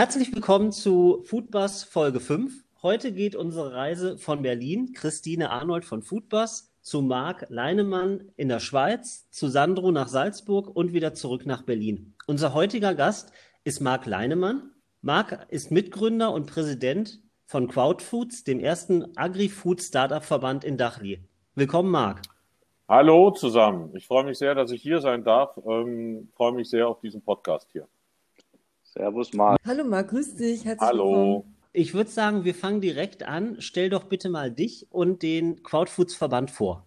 [0.00, 2.64] Herzlich willkommen zu Foodbus Folge 5.
[2.80, 8.60] Heute geht unsere Reise von Berlin, Christine Arnold von Foodbus, zu Marc Leinemann in der
[8.60, 12.14] Schweiz, zu Sandro nach Salzburg und wieder zurück nach Berlin.
[12.26, 13.30] Unser heutiger Gast
[13.62, 14.70] ist Marc Leinemann.
[15.02, 21.28] Marc ist Mitgründer und Präsident von Crowdfoods, dem ersten Agri-Food-Startup-Verband in Dachli.
[21.56, 22.22] Willkommen, Marc.
[22.88, 23.94] Hallo zusammen.
[23.94, 25.58] Ich freue mich sehr, dass ich hier sein darf.
[25.58, 27.86] Ähm, freue mich sehr auf diesen Podcast hier.
[28.92, 29.60] Servus, Marc.
[29.64, 30.64] Hallo, Marc, grüß dich.
[30.64, 31.04] Herzlich Hallo.
[31.04, 31.56] Willkommen.
[31.72, 33.56] Ich würde sagen, wir fangen direkt an.
[33.60, 36.84] Stell doch bitte mal dich und den Crowdfoods-Verband vor.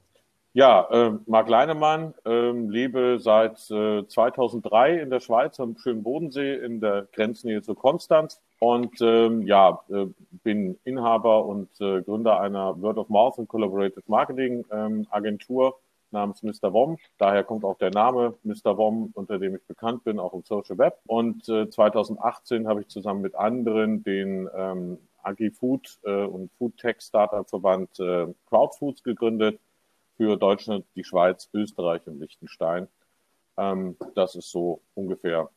[0.52, 6.56] Ja, äh, Marc Leinemann, äh, lebe seit äh, 2003 in der Schweiz am schönen Bodensee
[6.56, 10.06] in der Grenznähe zu Konstanz und ähm, ja, äh,
[10.44, 15.80] bin Inhaber und äh, Gründer einer Word of Mouth und Collaborative Marketing ähm, Agentur
[16.14, 16.72] namens Mr.
[16.72, 16.98] WOM.
[17.18, 18.78] Daher kommt auch der Name Mr.
[18.78, 21.00] WOM, unter dem ich bekannt bin, auch im Social Web.
[21.06, 28.28] Und äh, 2018 habe ich zusammen mit anderen den ähm, Agri-Food äh, und Food-Tech-Startup-Verband äh,
[28.48, 29.60] Crowdfoods gegründet
[30.16, 32.88] für Deutschland, die Schweiz, Österreich und Liechtenstein.
[33.58, 35.50] Ähm, das ist so ungefähr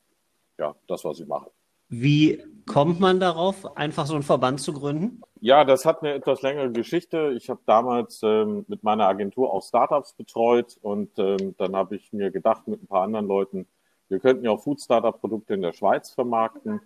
[0.59, 1.51] ja, das, was ich mache.
[1.89, 5.23] Wie kommt man darauf, einfach so einen Verband zu gründen?
[5.41, 7.33] Ja, das hat eine etwas längere Geschichte.
[7.37, 12.12] Ich habe damals ähm, mit meiner Agentur auch Startups betreut und ähm, dann habe ich
[12.12, 13.67] mir gedacht mit ein paar anderen Leuten,
[14.09, 16.81] wir könnten ja auch Food-Startup-Produkte in der Schweiz vermarkten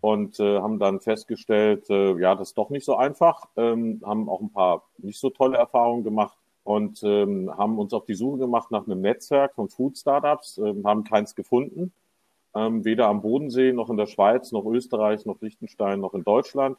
[0.00, 4.28] und äh, haben dann festgestellt, äh, ja, das ist doch nicht so einfach, ähm, haben
[4.28, 8.38] auch ein paar nicht so tolle Erfahrungen gemacht und ähm, haben uns auf die Suche
[8.38, 11.92] gemacht nach einem Netzwerk von Food-Startups, äh, haben keins gefunden,
[12.56, 16.78] ähm, weder am Bodensee noch in der Schweiz, noch Österreich, noch Liechtenstein, noch in Deutschland.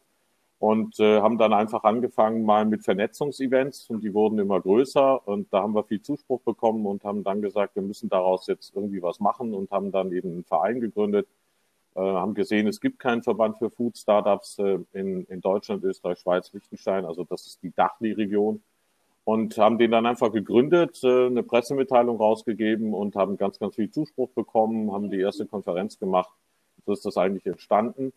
[0.60, 3.90] Und äh, haben dann einfach angefangen mal mit Vernetzungsevents.
[3.90, 5.28] Und die wurden immer größer.
[5.28, 8.76] Und da haben wir viel Zuspruch bekommen und haben dann gesagt, wir müssen daraus jetzt
[8.76, 9.54] irgendwie was machen.
[9.54, 11.28] Und haben dann eben einen Verein gegründet,
[11.96, 16.20] äh, haben gesehen, es gibt keinen Verband für Food Startups äh, in, in Deutschland, Österreich,
[16.20, 18.62] Schweiz, Liechtenstein, also das ist die Dachli-Region
[19.28, 23.92] und haben den dann einfach gegründet, äh, eine Pressemitteilung rausgegeben und haben ganz, ganz viel
[23.92, 26.30] Zuspruch bekommen, haben die erste Konferenz gemacht.
[26.86, 28.14] So ist das eigentlich entstanden.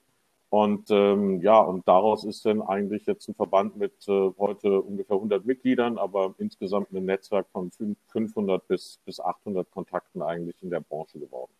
[0.50, 5.16] Und ähm, ja, und daraus ist dann eigentlich jetzt ein Verband mit äh, heute ungefähr
[5.16, 7.72] 100 Mitgliedern, aber insgesamt ein Netzwerk von
[8.12, 11.50] 500 bis, bis 800 Kontakten eigentlich in der Branche geworden.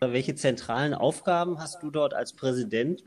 [0.00, 3.02] Welche zentralen Aufgaben hast du dort als Präsident?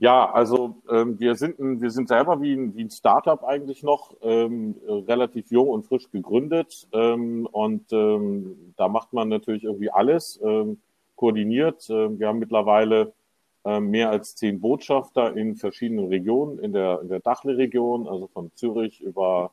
[0.00, 3.82] Ja, also ähm, wir sind ein, wir sind selber wie ein, wie ein Startup eigentlich
[3.82, 9.90] noch ähm, relativ jung und frisch gegründet ähm, und ähm, da macht man natürlich irgendwie
[9.90, 10.80] alles ähm,
[11.16, 11.88] koordiniert.
[11.90, 13.12] Ähm, wir haben mittlerweile
[13.64, 18.50] äh, mehr als zehn Botschafter in verschiedenen Regionen, in der, in der Dachle-Region, also von
[18.54, 19.52] Zürich über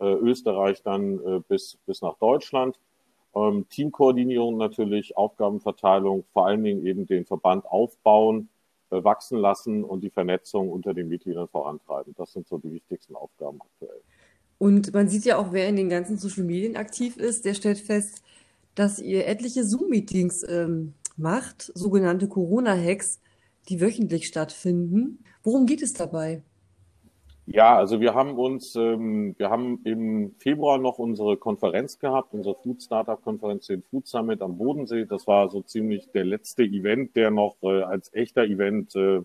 [0.00, 2.78] äh, Österreich dann äh, bis, bis nach Deutschland.
[3.34, 8.48] Ähm, Teamkoordinierung natürlich, Aufgabenverteilung, vor allen Dingen eben den Verband aufbauen,
[8.90, 12.14] wachsen lassen und die Vernetzung unter den Mitgliedern vorantreiben.
[12.16, 14.00] Das sind so die wichtigsten Aufgaben aktuell.
[14.58, 17.78] Und man sieht ja auch, wer in den ganzen Social Medien aktiv ist, der stellt
[17.78, 18.22] fest,
[18.74, 23.20] dass ihr etliche Zoom-Meetings ähm, macht, sogenannte Corona-Hacks
[23.68, 25.22] die wöchentlich stattfinden.
[25.42, 26.42] Worum geht es dabei?
[27.50, 32.54] Ja, also wir haben uns, ähm, wir haben im Februar noch unsere Konferenz gehabt, unsere
[32.56, 35.06] Food Startup Konferenz, den Food Summit am Bodensee.
[35.06, 39.22] Das war so ziemlich der letzte Event, der noch äh, als echter Event äh,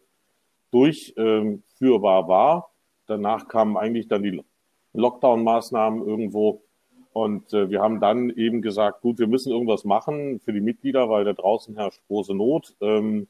[0.71, 2.71] durchführbar war.
[3.07, 4.41] Danach kamen eigentlich dann die
[4.93, 6.63] Lockdown-Maßnahmen irgendwo.
[7.11, 11.09] Und äh, wir haben dann eben gesagt, gut, wir müssen irgendwas machen für die Mitglieder,
[11.09, 12.73] weil da draußen herrscht große Not.
[12.79, 13.27] Ähm,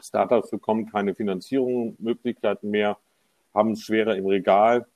[0.00, 2.98] Startups bekommen keine Finanzierungsmöglichkeiten mehr,
[3.54, 4.86] haben es schwerer im Regal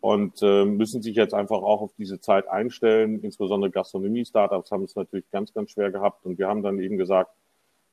[0.00, 3.20] und äh, müssen sich jetzt einfach auch auf diese Zeit einstellen.
[3.20, 6.24] Insbesondere Gastronomie-Startups haben es natürlich ganz, ganz schwer gehabt.
[6.24, 7.30] Und wir haben dann eben gesagt,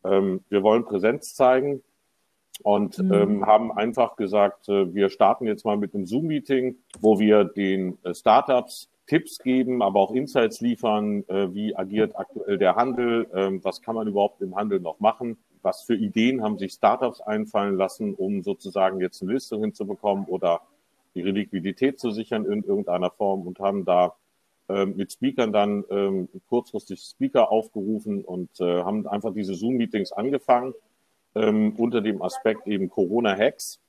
[0.03, 1.81] ähm, wir wollen Präsenz zeigen
[2.63, 3.13] und mhm.
[3.13, 7.97] ähm, haben einfach gesagt, äh, wir starten jetzt mal mit einem Zoom-Meeting, wo wir den
[8.03, 13.63] äh, Startups Tipps geben, aber auch Insights liefern, äh, wie agiert aktuell der Handel, äh,
[13.63, 17.75] was kann man überhaupt im Handel noch machen, was für Ideen haben sich Startups einfallen
[17.75, 20.61] lassen, um sozusagen jetzt eine Liste hinzubekommen oder
[21.13, 24.15] ihre Liquidität zu sichern in irgendeiner Form und haben da
[24.69, 30.73] äh, mit Speakern dann ähm, kurzfristig Speaker aufgerufen und äh, haben einfach diese Zoom-Meetings angefangen
[31.33, 33.79] ähm, unter dem Aspekt eben Corona-Hacks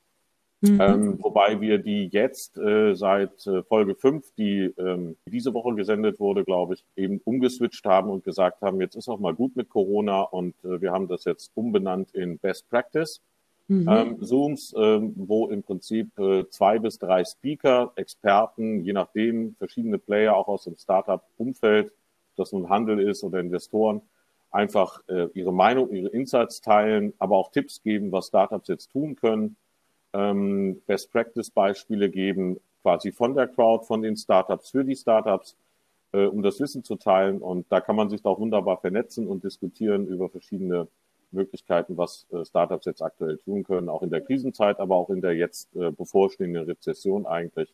[0.70, 0.80] Mhm.
[0.80, 6.20] Ähm, wobei wir die jetzt äh, seit äh, Folge 5, die ähm, diese Woche gesendet
[6.20, 9.68] wurde, glaube ich, eben umgeswitcht haben und gesagt haben, jetzt ist auch mal gut mit
[9.68, 13.20] Corona und äh, wir haben das jetzt umbenannt in Best Practice.
[13.68, 13.88] Mhm.
[13.88, 19.98] Ähm, Zooms, ähm, wo im Prinzip äh, zwei bis drei Speaker, Experten, je nachdem, verschiedene
[19.98, 21.92] Player auch aus dem Startup-Umfeld,
[22.36, 24.02] das nun Handel ist oder Investoren,
[24.50, 29.16] einfach äh, ihre Meinung, ihre Insights teilen, aber auch Tipps geben, was Startups jetzt tun
[29.16, 29.56] können,
[30.16, 35.56] ähm, Best Practice Beispiele geben, quasi von der Crowd, von den Startups für die Startups,
[36.12, 37.38] äh, um das Wissen zu teilen.
[37.38, 40.88] Und da kann man sich auch wunderbar vernetzen und diskutieren über verschiedene
[41.32, 45.20] Möglichkeiten, was äh, Startups jetzt aktuell tun können, auch in der Krisenzeit, aber auch in
[45.20, 47.72] der jetzt äh, bevorstehenden Rezession eigentlich.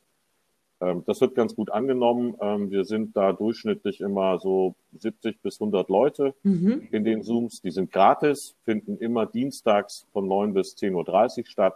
[0.80, 2.34] Ähm, das wird ganz gut angenommen.
[2.40, 6.88] Ähm, wir sind da durchschnittlich immer so 70 bis 100 Leute mhm.
[6.90, 7.62] in den Zooms.
[7.62, 11.74] Die sind gratis, finden immer dienstags von 9 bis 10.30 Uhr statt,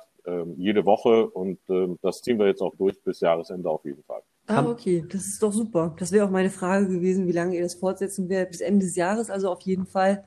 [0.56, 1.28] jede Woche.
[1.28, 1.58] Und
[2.02, 4.22] das ziehen wir jetzt auch durch bis Jahresende auf jeden Fall.
[4.48, 5.94] Ah, okay, das ist doch super.
[5.98, 8.52] Das wäre auch meine Frage gewesen, wie lange ihr das fortsetzen werdet.
[8.52, 10.24] Bis Ende des Jahres, also auf jeden Fall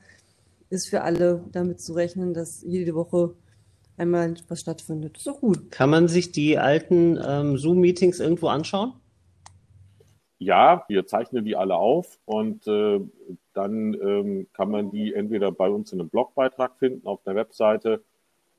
[0.68, 3.34] ist für alle damit zu rechnen, dass jede Woche
[3.96, 5.16] einmal was stattfindet.
[5.16, 5.70] Das ist doch gut.
[5.70, 8.92] Kann man sich die alten ähm, Zoom-Meetings irgendwo anschauen?
[10.38, 13.00] Ja, wir zeichnen die alle auf und äh,
[13.52, 18.02] dann ähm, kann man die entweder bei uns in einem Blogbeitrag finden auf der Webseite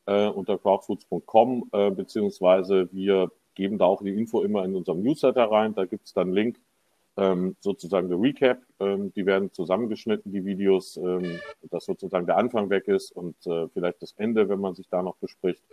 [0.05, 5.51] äh, unter crowdfoods.com, äh, beziehungsweise wir geben da auch die Info immer in unserem Newsletter
[5.51, 5.75] rein.
[5.75, 6.59] Da gibt es dann Link
[7.17, 8.59] ähm, sozusagen der Recap.
[8.79, 11.39] Ähm, die werden zusammengeschnitten, die Videos, ähm,
[11.69, 15.01] dass sozusagen der Anfang weg ist und äh, vielleicht das Ende, wenn man sich da
[15.01, 15.63] noch bespricht.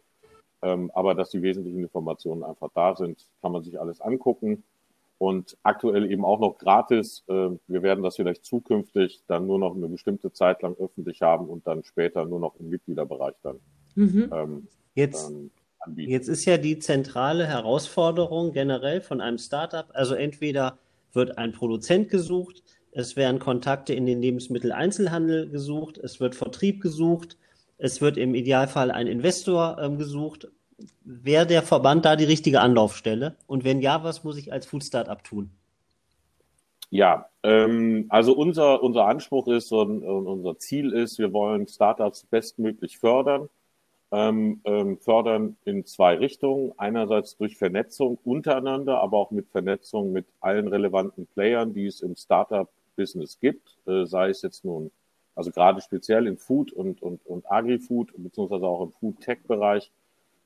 [0.60, 4.64] Ähm, aber dass die wesentlichen Informationen einfach da sind, kann man sich alles angucken.
[5.18, 7.24] Und aktuell eben auch noch gratis.
[7.28, 11.48] Äh, wir werden das vielleicht zukünftig dann nur noch eine bestimmte Zeit lang öffentlich haben
[11.48, 13.60] und dann später nur noch im Mitgliederbereich dann.
[13.98, 14.30] Mhm.
[14.32, 15.50] Ähm, jetzt, dann
[15.96, 20.78] jetzt ist ja die zentrale Herausforderung generell von einem Startup, also entweder
[21.12, 22.62] wird ein Produzent gesucht,
[22.92, 27.36] es werden Kontakte in den Lebensmitteleinzelhandel gesucht, es wird Vertrieb gesucht,
[27.76, 30.48] es wird im Idealfall ein Investor ähm, gesucht.
[31.02, 33.34] Wäre der Verband da die richtige Anlaufstelle?
[33.48, 35.50] Und wenn ja, was muss ich als Food Startup tun?
[36.90, 42.24] Ja, ähm, also unser, unser Anspruch ist und, und unser Ziel ist, wir wollen Startups
[42.24, 43.48] bestmöglich fördern
[44.10, 46.72] ähm, ähm, fördern in zwei Richtungen.
[46.78, 52.16] Einerseits durch Vernetzung untereinander, aber auch mit Vernetzung mit allen relevanten Playern, die es im
[52.16, 54.90] Startup-Business gibt, äh, sei es jetzt nun,
[55.34, 59.92] also gerade speziell in Food und, und, und Agri-Food, beziehungsweise auch im Food-Tech-Bereich,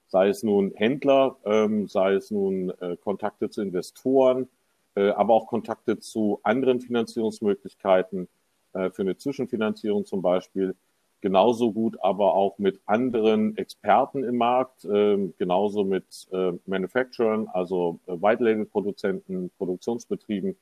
[0.09, 4.49] sei es nun Händler, ähm, sei es nun äh, Kontakte zu Investoren,
[4.95, 8.29] äh, aber auch Kontakte zu anderen Finanzierungsmöglichkeiten,
[8.75, 10.75] äh, für eine Zwischenfinanzierung zum Beispiel
[11.23, 17.99] genauso gut aber auch mit anderen Experten im Markt, äh, genauso mit äh, Manufacturern, also
[18.07, 20.57] äh, White Label Produzenten, Produktionsbetrieben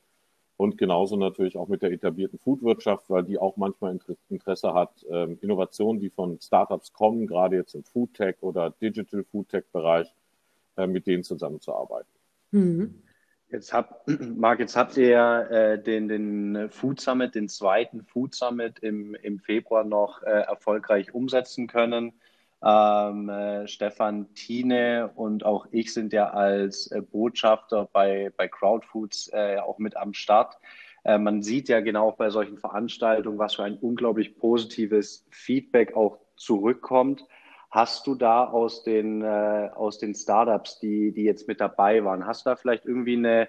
[0.55, 3.99] und genauso natürlich auch mit der etablierten Foodwirtschaft, weil die auch manchmal
[4.29, 9.65] Interesse hat, äh, Innovationen, die von Startups kommen, gerade jetzt im Foodtech oder Digital Foodtech
[9.73, 10.13] Bereich,
[10.77, 12.11] äh, mit denen zusammenzuarbeiten.
[12.51, 13.01] Mhm.
[13.51, 14.07] Jetzt habt,
[14.37, 19.13] Marc, jetzt habt ihr ja äh, den, den Food Summit, den zweiten Food Summit im,
[19.15, 22.13] im Februar noch äh, erfolgreich umsetzen können.
[22.63, 29.31] Ähm, äh, Stefan Tine und auch ich sind ja als äh, Botschafter bei, bei Crowdfoods
[29.33, 30.57] äh, auch mit am Start.
[31.03, 36.19] Äh, man sieht ja genau bei solchen Veranstaltungen, was für ein unglaublich positives Feedback auch
[36.35, 37.25] zurückkommt.
[37.71, 42.25] Hast du da aus den, äh, aus den Startups, die, die jetzt mit dabei waren,
[42.25, 43.47] hast du da vielleicht irgendwie eine,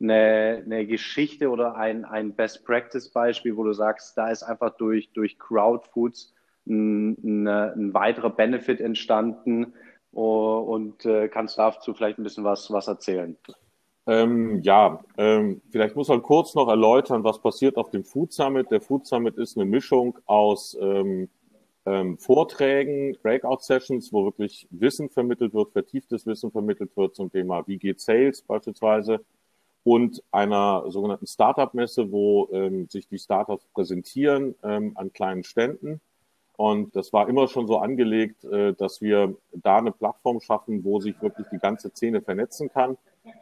[0.00, 5.38] eine, eine Geschichte oder ein, ein Best-Practice-Beispiel, wo du sagst, da ist einfach durch, durch
[5.38, 6.32] Crowdfoods
[6.66, 9.74] ein, ein, ein weiterer Benefit entstanden
[10.12, 13.36] und äh, kannst dazu vielleicht ein bisschen was, was erzählen?
[14.06, 18.70] Ähm, ja, ähm, vielleicht muss man kurz noch erläutern, was passiert auf dem Food Summit.
[18.70, 21.28] Der Food Summit ist eine Mischung aus ähm,
[21.86, 27.78] ähm, Vorträgen, Breakout-Sessions, wo wirklich Wissen vermittelt wird, vertieftes Wissen vermittelt wird zum Thema, wie
[27.78, 29.24] geht Sales beispielsweise,
[29.84, 36.00] und einer sogenannten Startup-Messe, wo ähm, sich die Startups präsentieren ähm, an kleinen Ständen.
[36.56, 41.00] Und das war immer schon so angelegt, äh, dass wir da eine Plattform schaffen, wo
[41.00, 42.96] sich wirklich die ganze Szene vernetzen kann.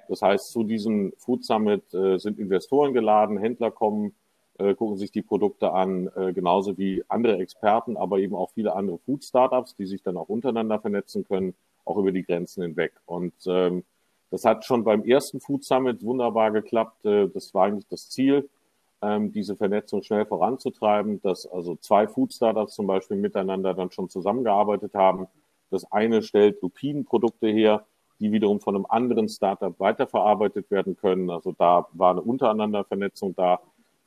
[0.09, 4.15] Das heißt, zu diesem Food Summit äh, sind Investoren geladen, Händler kommen,
[4.59, 8.75] äh, gucken sich die Produkte an, äh, genauso wie andere Experten, aber eben auch viele
[8.75, 11.55] andere Food-Startups, die sich dann auch untereinander vernetzen können,
[11.85, 12.93] auch über die Grenzen hinweg.
[13.07, 13.85] Und ähm,
[14.31, 17.05] das hat schon beim ersten Food Summit wunderbar geklappt.
[17.05, 18.49] Äh, das war eigentlich das Ziel,
[19.03, 24.95] ähm, diese Vernetzung schnell voranzutreiben, dass also zwei Food-Startups zum Beispiel miteinander dann schon zusammengearbeitet
[24.95, 25.27] haben.
[25.71, 27.85] Das eine stellt Lupinenprodukte her,
[28.21, 31.29] die wiederum von einem anderen Startup weiterverarbeitet werden können.
[31.29, 33.61] Also da war eine untereinander Vernetzung da.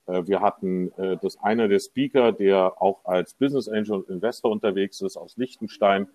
[0.07, 4.51] Äh, wir hatten äh, das einer der Speaker, der auch als Business Angel und Investor
[4.51, 6.07] unterwegs ist aus Liechtenstein,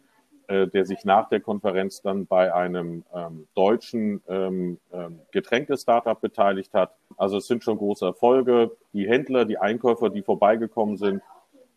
[0.48, 6.74] äh, der sich nach der Konferenz dann bei einem ähm, deutschen ähm, ähm, Getränke-Startup beteiligt
[6.74, 6.96] hat.
[7.16, 8.72] Also es sind schon große Erfolge.
[8.92, 11.22] Die Händler, die Einkäufer, die vorbeigekommen sind,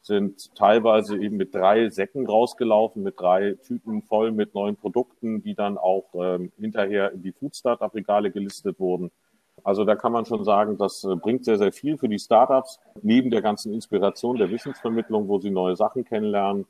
[0.02, 5.56] sind teilweise eben mit drei Säcken rausgelaufen, mit drei Tüten voll mit neuen Produkten, die
[5.56, 9.12] dann auch ähm, hinterher in die Food Startup Regale gelistet wurden.
[9.64, 12.80] Also da kann man schon sagen, das äh, bringt sehr, sehr viel für die Startups,
[13.02, 16.66] neben der ganzen Inspiration der Wissensvermittlung, wo sie neue Sachen kennenlernen,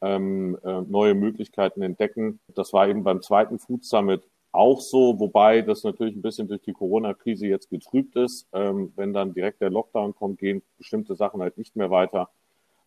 [0.00, 2.40] ähm, äh, neue Möglichkeiten entdecken.
[2.54, 4.22] Das war eben beim zweiten Food Summit
[4.52, 8.46] auch so, wobei das natürlich ein bisschen durch die Corona-Krise jetzt getrübt ist.
[8.52, 12.30] Ähm, wenn dann direkt der Lockdown kommt, gehen bestimmte Sachen halt nicht mehr weiter.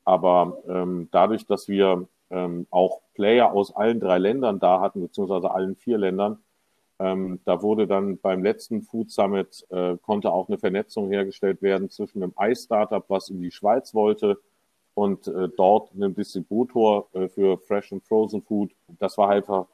[0.06, 5.52] Aber ähm, dadurch, dass wir ähm, auch Player aus allen drei Ländern da hatten, beziehungsweise
[5.52, 6.40] allen vier Ländern,
[7.00, 11.90] ähm, da wurde dann beim letzten Food Summit, äh, konnte auch eine Vernetzung hergestellt werden
[11.90, 14.40] zwischen einem Eis-Startup, was in die Schweiz wollte,
[14.96, 18.72] und äh, dort einem Distributor äh, für Fresh and Frozen Food.
[18.98, 19.68] Das war einfach,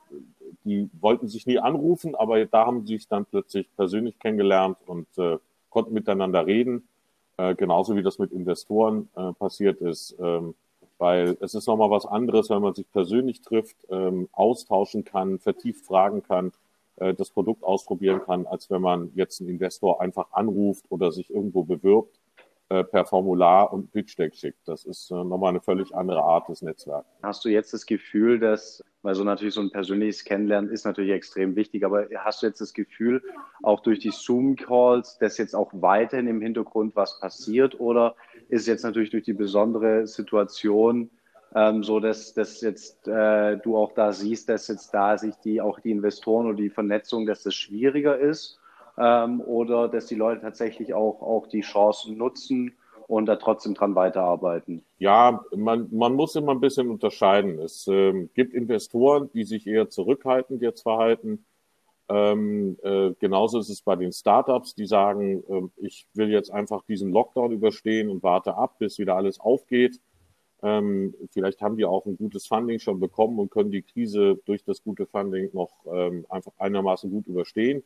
[0.66, 5.08] die wollten sich nie anrufen, aber da haben sie sich dann plötzlich persönlich kennengelernt und
[5.18, 5.38] äh,
[5.70, 6.88] konnten miteinander reden.
[7.38, 10.16] Äh, genauso wie das mit Investoren äh, passiert ist.
[10.20, 10.56] Ähm,
[10.98, 15.86] weil es ist nochmal was anderes, wenn man sich persönlich trifft, ähm, austauschen kann, vertieft
[15.86, 16.52] fragen kann,
[16.98, 21.30] äh, das Produkt ausprobieren kann, als wenn man jetzt einen Investor einfach anruft oder sich
[21.30, 22.20] irgendwo bewirbt
[22.70, 24.68] äh, per Formular und Pitch Deck schickt.
[24.68, 27.08] Das ist äh, nochmal eine völlig andere Art des Netzwerks.
[27.22, 31.12] Hast du jetzt das Gefühl, dass, weil so natürlich so ein persönliches Kennenlernen ist natürlich
[31.12, 33.22] extrem wichtig, aber hast du jetzt das Gefühl,
[33.62, 38.16] auch durch die Zoom-Calls, dass jetzt auch weiterhin im Hintergrund was passiert oder
[38.50, 41.12] ist jetzt natürlich durch die besondere Situation
[41.56, 45.62] ähm, so, dass, dass jetzt äh, du auch da siehst, dass jetzt da sich die
[45.62, 48.60] auch die Investoren oder die Vernetzung, dass das schwieriger ist?
[48.98, 52.74] ähm, oder dass die Leute tatsächlich auch, auch die Chancen nutzen
[53.08, 54.84] und da trotzdem dran weiterarbeiten?
[55.00, 57.60] Ja, man, man muss immer ein bisschen unterscheiden.
[57.60, 61.46] Es ähm, gibt Investoren, die sich eher zurückhaltend jetzt verhalten.
[62.10, 66.84] Ähm, äh, genauso ist es bei den Startups, die sagen, äh, ich will jetzt einfach
[66.84, 70.00] diesen Lockdown überstehen und warte ab, bis wieder alles aufgeht.
[70.64, 74.64] Ähm, vielleicht haben die auch ein gutes Funding schon bekommen und können die Krise durch
[74.64, 77.84] das gute Funding noch ähm, einfach einigermaßen gut überstehen.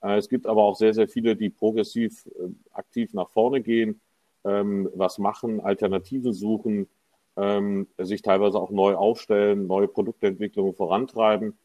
[0.00, 4.00] Äh, es gibt aber auch sehr, sehr viele, die progressiv äh, aktiv nach vorne gehen,
[4.44, 6.88] ähm, was machen, Alternativen suchen,
[7.36, 11.58] ähm, sich teilweise auch neu aufstellen, neue Produktentwicklungen vorantreiben.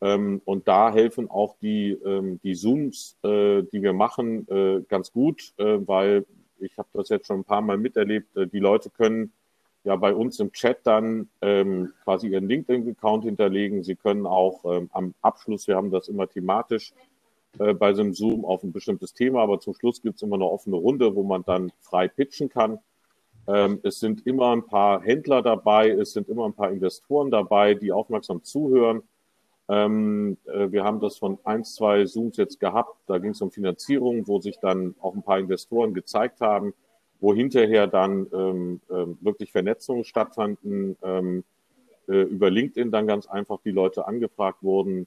[0.00, 1.96] Ähm, und da helfen auch die,
[2.42, 4.46] die Zooms, äh, die wir machen,
[4.88, 6.26] ganz gut, weil
[6.58, 8.36] ich habe das jetzt schon ein paar Mal miterlebt.
[8.52, 9.32] Die Leute können
[9.84, 11.28] ja bei uns im Chat dann
[12.04, 13.82] quasi ihren LinkedIn-Account hinterlegen.
[13.82, 16.92] Sie können auch am Abschluss, wir haben das immer thematisch,
[17.58, 20.36] äh, bei so einem Zoom auf ein bestimmtes Thema, aber zum Schluss gibt es immer
[20.36, 22.78] eine offene Runde, wo man dann frei pitchen kann.
[23.46, 27.74] Ähm, es sind immer ein paar Händler dabei, es sind immer ein paar Investoren dabei,
[27.74, 29.02] die aufmerksam zuhören.
[29.68, 32.96] Ähm, äh, wir haben das von ein, zwei Zooms jetzt gehabt.
[33.06, 36.72] Da ging es um Finanzierung, wo sich dann auch ein paar Investoren gezeigt haben,
[37.22, 40.96] wo hinterher dann ähm, äh, wirklich Vernetzungen stattfanden.
[41.02, 41.44] Ähm,
[42.08, 45.06] äh, über LinkedIn dann ganz einfach die Leute angefragt wurden,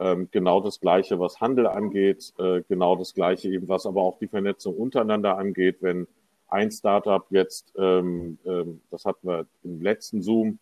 [0.00, 4.18] ähm, genau das Gleiche, was Handel angeht, äh, genau das Gleiche eben, was aber auch
[4.18, 5.76] die Vernetzung untereinander angeht.
[5.80, 6.08] Wenn
[6.48, 10.58] ein Startup jetzt, ähm, ähm, das hatten wir im letzten Zoom,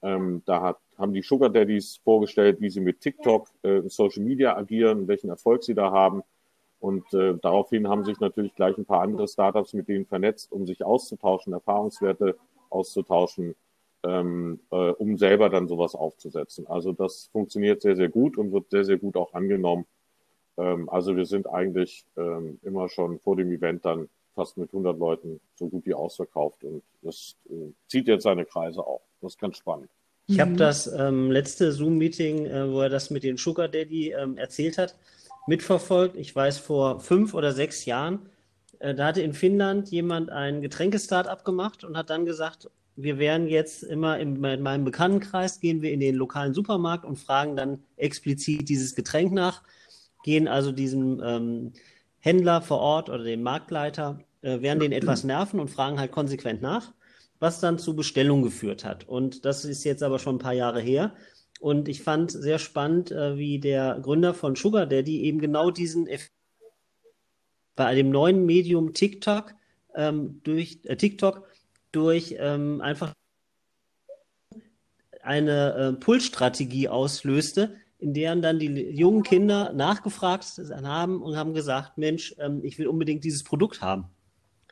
[0.00, 4.56] ähm, da hat, haben die Sugar Daddies vorgestellt, wie sie mit TikTok äh, Social Media
[4.56, 6.22] agieren, welchen Erfolg sie da haben.
[6.80, 10.66] Und äh, daraufhin haben sich natürlich gleich ein paar andere Startups mit denen vernetzt, um
[10.66, 12.36] sich auszutauschen, Erfahrungswerte
[12.70, 13.54] auszutauschen
[14.04, 16.66] ähm, äh, um selber dann sowas aufzusetzen.
[16.66, 19.86] Also das funktioniert sehr, sehr gut und wird sehr, sehr gut auch angenommen.
[20.56, 24.98] Ähm, also wir sind eigentlich ähm, immer schon vor dem Event dann fast mit 100
[24.98, 29.02] Leuten so gut wie ausverkauft und das äh, zieht jetzt seine Kreise auch.
[29.20, 29.90] Das ist ganz spannend.
[30.28, 30.56] Ich habe mhm.
[30.58, 34.94] das ähm, letzte Zoom-Meeting, äh, wo er das mit den Sugar Daddy ähm, erzählt hat,
[35.48, 36.16] mitverfolgt.
[36.16, 38.28] Ich weiß, vor fünf oder sechs Jahren,
[38.78, 43.46] äh, da hatte in Finnland jemand ein Getränkestart-up gemacht und hat dann gesagt, wir werden
[43.46, 47.82] jetzt immer in, in meinem Bekanntenkreis, gehen wir in den lokalen Supermarkt und fragen dann
[47.96, 49.62] explizit dieses Getränk nach,
[50.24, 51.72] gehen also diesem ähm,
[52.18, 56.60] Händler vor Ort oder dem Marktleiter, äh, werden den etwas nerven und fragen halt konsequent
[56.60, 56.92] nach,
[57.38, 59.08] was dann zu Bestellung geführt hat.
[59.08, 61.12] Und das ist jetzt aber schon ein paar Jahre her.
[61.58, 66.06] Und ich fand sehr spannend, äh, wie der Gründer von Sugar Daddy eben genau diesen
[66.06, 66.32] Effekt
[67.74, 69.54] bei dem neuen Medium TikTok
[69.94, 71.48] ähm, durch äh, TikTok
[71.92, 73.14] durch ähm, einfach
[75.22, 81.98] eine äh, Pulsstrategie auslöste, in der dann die jungen Kinder nachgefragt haben und haben gesagt,
[81.98, 84.06] Mensch, ähm, ich will unbedingt dieses Produkt haben.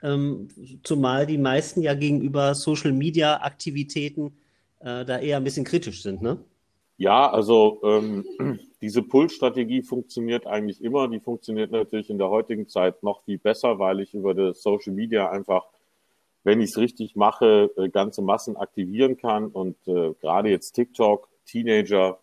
[0.03, 0.49] Ähm,
[0.83, 4.37] zumal die meisten ja gegenüber Social-Media-Aktivitäten
[4.81, 6.39] äh, da eher ein bisschen kritisch sind, ne?
[6.99, 8.25] Ja, also ähm,
[8.81, 11.09] diese Pull-Strategie funktioniert eigentlich immer.
[11.09, 14.93] Die funktioniert natürlich in der heutigen Zeit noch viel besser, weil ich über das Social
[14.93, 15.67] Media einfach
[16.47, 19.49] wenn ich es richtig mache, äh, ganze Massen aktivieren kann.
[19.49, 22.21] Und äh, gerade jetzt TikTok, Teenager,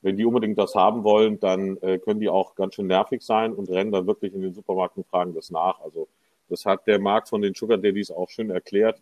[0.00, 3.52] wenn die unbedingt das haben wollen, dann äh, können die auch ganz schön nervig sein
[3.52, 5.78] und rennen dann wirklich in den Supermarkt und fragen das nach.
[5.82, 6.08] Also
[6.48, 8.98] das hat der Markt von den Sugar Daddies auch schön erklärt.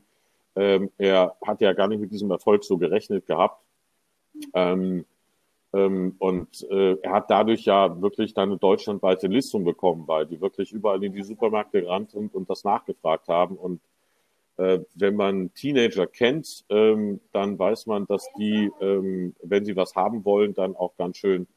[0.56, 3.62] Ähm, er hat ja gar nicht mit diesem Erfolg so gerechnet gehabt.
[4.54, 5.04] Ähm,
[5.76, 10.72] und äh, er hat dadurch ja wirklich dann eine deutschlandweite Listung bekommen, weil die wirklich
[10.72, 13.56] überall in die Supermärkte gerannt sind und das nachgefragt haben.
[13.56, 13.80] Und
[14.56, 19.96] äh, wenn man Teenager kennt, ähm, dann weiß man, dass die, ähm, wenn sie was
[19.96, 21.48] haben wollen, dann auch ganz schön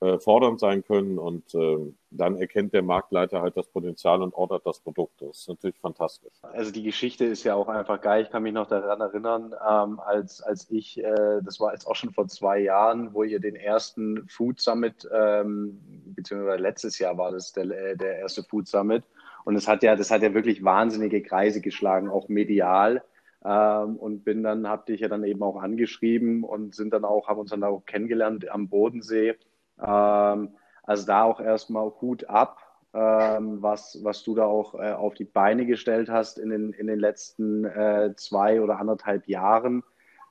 [0.00, 1.78] äh, fordernd sein können und äh,
[2.10, 5.22] dann erkennt der Marktleiter halt das Potenzial und ordert das Produkt.
[5.22, 6.32] Das ist natürlich fantastisch.
[6.42, 8.22] Also die Geschichte ist ja auch einfach geil.
[8.24, 11.96] Ich kann mich noch daran erinnern, ähm, als, als ich, äh, das war jetzt auch
[11.96, 15.80] schon vor zwei Jahren, wo ihr den ersten Food Summit, ähm,
[16.14, 19.04] beziehungsweise letztes Jahr war das der, äh, der erste Food Summit,
[19.44, 23.04] und es hat ja, das hat ja wirklich wahnsinnige Kreise geschlagen, auch medial.
[23.44, 27.28] Ähm, und bin dann, hab dich ja dann eben auch angeschrieben und sind dann auch,
[27.28, 29.34] haben uns dann auch kennengelernt am Bodensee.
[29.80, 32.58] Ähm, also da auch erstmal Hut ab,
[32.92, 36.86] ähm, was, was du da auch äh, auf die Beine gestellt hast in den, in
[36.86, 39.82] den letzten äh, zwei oder anderthalb Jahren.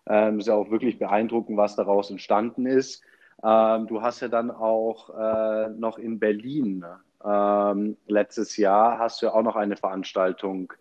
[0.06, 3.04] Ähm, ist ja auch wirklich beeindruckend, was daraus entstanden ist.
[3.44, 7.00] Ähm, du hast ja dann auch äh, noch in Berlin ne?
[7.24, 10.74] Ähm, letztes Jahr hast du ja auch noch eine Veranstaltung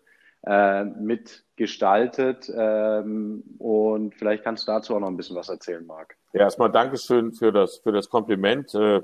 [0.45, 6.15] äh, mitgestaltet ähm, und vielleicht kannst du dazu auch noch ein bisschen was erzählen, Marc.
[6.33, 8.73] Ja, erstmal Dankeschön für das, für das Kompliment.
[8.75, 9.01] Äh,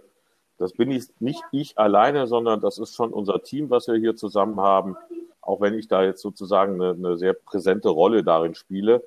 [0.57, 4.15] das bin ich nicht ich alleine, sondern das ist schon unser Team, was wir hier
[4.15, 4.97] zusammen haben,
[5.39, 9.01] auch wenn ich da jetzt sozusagen eine, eine sehr präsente Rolle darin spiele.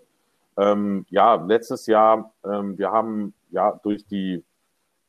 [0.56, 4.42] Ähm, ja, letztes Jahr, ähm, wir haben ja durch die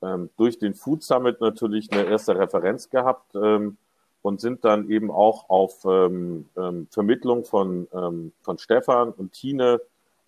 [0.01, 3.77] ähm, durch den Food Summit natürlich eine erste Referenz gehabt ähm,
[4.23, 9.81] und sind dann eben auch auf ähm, ähm, Vermittlung von, ähm, von Stefan und Tine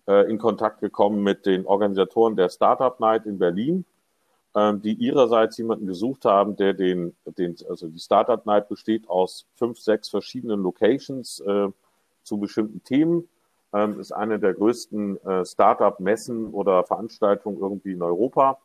[0.06, 3.86] äh, in Kontakt gekommen mit den Organisatoren der Startup Night in Berlin,
[4.54, 9.46] ähm, die ihrerseits jemanden gesucht haben, der den, den also die Startup Night besteht aus
[9.54, 11.68] fünf, sechs verschiedenen Locations äh,
[12.22, 13.26] zu bestimmten Themen.
[13.72, 18.58] Ähm, ist eine der größten äh, Startup-Messen oder Veranstaltungen irgendwie in Europa.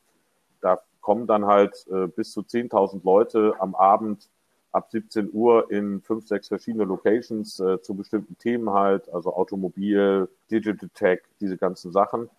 [0.59, 4.27] Da kommen dann halt äh, bis zu 10.000 Leute am Abend
[4.71, 10.29] ab 17 Uhr in fünf, sechs verschiedene Locations äh, zu bestimmten Themen halt, also Automobil,
[10.49, 12.29] Digital Tech, diese ganzen Sachen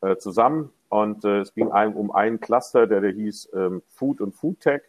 [0.00, 0.70] äh, zusammen.
[0.88, 4.60] Und äh, es ging ein, um einen Cluster, der, der hieß ähm, Food und Food
[4.60, 4.82] Tech,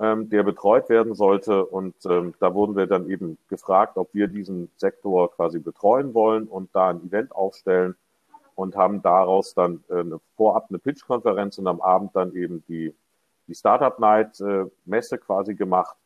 [0.00, 1.64] ähm, der betreut werden sollte.
[1.64, 6.46] Und ähm, da wurden wir dann eben gefragt, ob wir diesen Sektor quasi betreuen wollen
[6.46, 7.94] und da ein Event aufstellen
[8.54, 12.94] und haben daraus dann äh, eine, vorab eine Pitch-Konferenz und am Abend dann eben die,
[13.46, 15.96] die Startup Night äh, Messe quasi gemacht,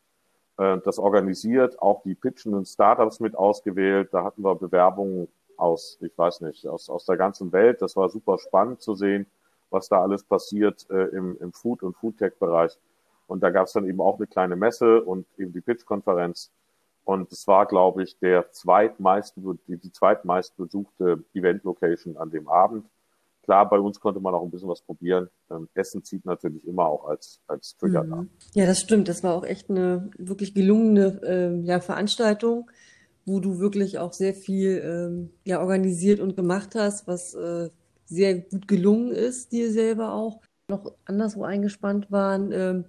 [0.59, 4.09] das organisiert, auch die pitchenden Startups mit ausgewählt.
[4.11, 7.81] Da hatten wir Bewerbungen aus, ich weiß nicht, aus, aus der ganzen Welt.
[7.81, 9.25] Das war super spannend zu sehen,
[9.69, 12.77] was da alles passiert äh, im, im Food- und Foodtech-Bereich.
[13.27, 16.51] Und da gab es dann eben auch eine kleine Messe und eben die Pitch-Konferenz.
[17.05, 22.85] Und es war, glaube ich, der zweitmeist, die, die zweitmeist besuchte Event-Location an dem Abend.
[23.49, 25.27] Klar, bei uns konnte man auch ein bisschen was probieren.
[25.49, 28.09] Ähm, Essen zieht natürlich immer auch als, als Trigger mhm.
[28.11, 28.25] da.
[28.53, 29.07] Ja, das stimmt.
[29.07, 32.69] Das war auch echt eine wirklich gelungene äh, ja, Veranstaltung,
[33.25, 37.71] wo du wirklich auch sehr viel ähm, ja, organisiert und gemacht hast, was äh,
[38.05, 40.41] sehr gut gelungen ist, dir selber auch.
[40.67, 42.51] Noch anderswo eingespannt waren.
[42.51, 42.85] Ähm,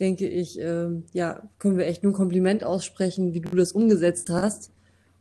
[0.00, 4.30] denke ich, ähm, ja, können wir echt nur ein Kompliment aussprechen, wie du das umgesetzt
[4.30, 4.72] hast.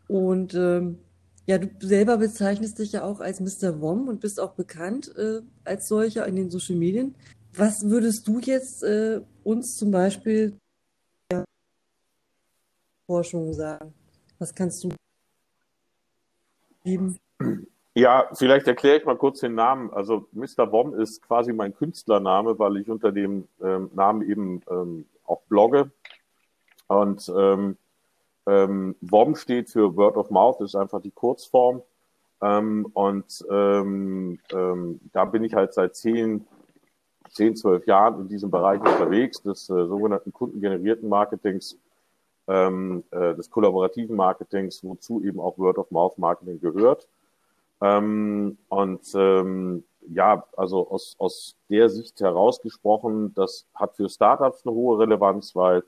[0.07, 0.99] Und ähm,
[1.47, 3.79] ja, du selber bezeichnest dich ja auch als Mr.
[3.79, 7.15] Wom und bist auch bekannt äh, als solcher in den Social Medien.
[7.55, 10.57] Was würdest du jetzt äh, uns zum Beispiel
[11.31, 11.45] ja,
[13.05, 13.93] Forschung sagen?
[14.39, 14.89] Was kannst du
[16.83, 17.17] geben?
[17.95, 19.89] Ja, vielleicht erkläre ich mal kurz den Namen.
[19.91, 20.69] Also Mr.
[20.71, 25.91] Wom ist quasi mein Künstlername, weil ich unter dem ähm, Namen eben ähm, auch blogge.
[26.87, 27.77] Und ähm,
[28.47, 31.81] ähm, WOM steht für Word of Mouth, ist einfach die Kurzform.
[32.41, 36.47] Ähm, und ähm, ähm, da bin ich halt seit zehn,
[37.29, 41.77] zehn, zwölf Jahren in diesem Bereich unterwegs, des äh, sogenannten kundengenerierten Marketings,
[42.47, 47.07] ähm, äh, des kollaborativen Marketings, wozu eben auch Word of Mouth Marketing gehört.
[47.81, 54.73] Ähm, und ähm, ja, also aus, aus der Sicht herausgesprochen, das hat für Startups eine
[54.73, 55.83] hohe Relevanz, weil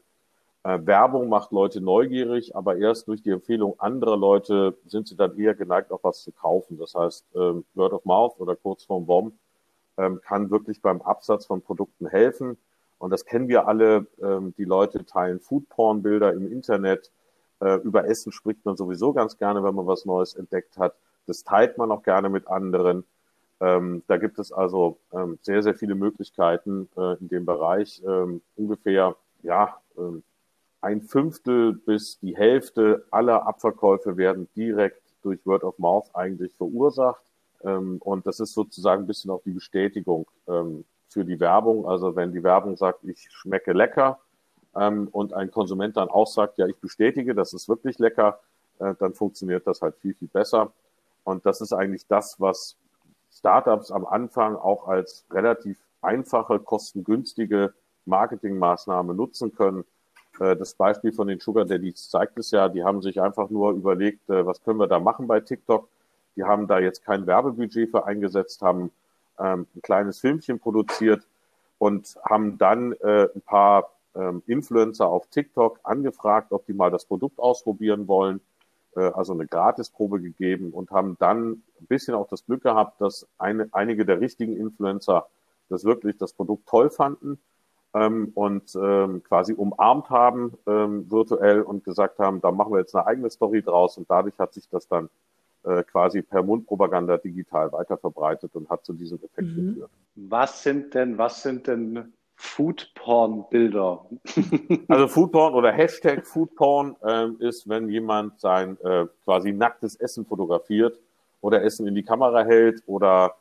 [0.64, 5.38] äh, Werbung macht Leute neugierig, aber erst durch die Empfehlung anderer Leute sind sie dann
[5.38, 6.78] eher geneigt, auch was zu kaufen.
[6.78, 9.34] Das heißt, ähm, Word of Mouth oder kurz vorm BOM
[9.98, 12.58] ähm, kann wirklich beim Absatz von Produkten helfen.
[12.98, 14.08] Und das kennen wir alle.
[14.22, 17.12] Ähm, die Leute teilen Foodporn-Bilder im Internet
[17.62, 20.96] Äh, über Essen spricht man sowieso ganz gerne, wenn man was Neues entdeckt hat.
[21.28, 23.04] Das teilt man auch gerne mit anderen.
[23.60, 28.02] Ähm, da gibt es also ähm, sehr, sehr viele Möglichkeiten äh, in dem Bereich.
[28.08, 30.24] Ähm, ungefähr, ja, ähm,
[30.82, 37.22] ein Fünftel bis die Hälfte aller Abverkäufe werden direkt durch Word of Mouth eigentlich verursacht.
[37.64, 41.88] Ähm, und das ist sozusagen ein bisschen auch die Bestätigung ähm, für die Werbung.
[41.88, 44.20] Also wenn die Werbung sagt, ich schmecke lecker
[44.72, 48.40] und ein Konsument dann auch sagt, ja, ich bestätige, das ist wirklich lecker,
[48.80, 50.72] äh, dann funktioniert das halt viel, viel besser.
[51.24, 52.76] Und das ist eigentlich das, was
[53.32, 57.74] Startups am Anfang auch als relativ einfache, kostengünstige
[58.06, 59.86] Marketingmaßnahme nutzen können.
[60.40, 63.72] Äh, das Beispiel von den Sugar Daddies zeigt es ja, die haben sich einfach nur
[63.72, 65.88] überlegt, äh, was können wir da machen bei TikTok.
[66.36, 68.92] Die haben da jetzt kein Werbebudget für eingesetzt, haben
[69.40, 71.28] ähm, ein kleines Filmchen produziert
[71.78, 77.06] und haben dann äh, ein paar ähm, Influencer auf TikTok angefragt, ob die mal das
[77.06, 78.42] Produkt ausprobieren wollen
[78.96, 83.70] also eine Gratisprobe gegeben und haben dann ein bisschen auch das Glück gehabt, dass eine,
[83.72, 85.28] einige der richtigen Influencer
[85.70, 87.40] das wirklich das Produkt toll fanden
[87.94, 92.96] ähm, und ähm, quasi umarmt haben ähm, virtuell und gesagt haben, da machen wir jetzt
[92.96, 95.10] eine eigene Story draus und dadurch hat sich das dann
[95.64, 99.68] äh, quasi per Mundpropaganda digital weiter verbreitet und hat zu diesem Effekt mhm.
[99.68, 99.92] geführt.
[100.16, 104.06] Was sind denn, was sind denn Foodporn-Bilder.
[104.88, 110.98] also Foodporn oder Hashtag Foodporn ähm, ist, wenn jemand sein äh, quasi nacktes Essen fotografiert
[111.42, 113.36] oder Essen in die Kamera hält oder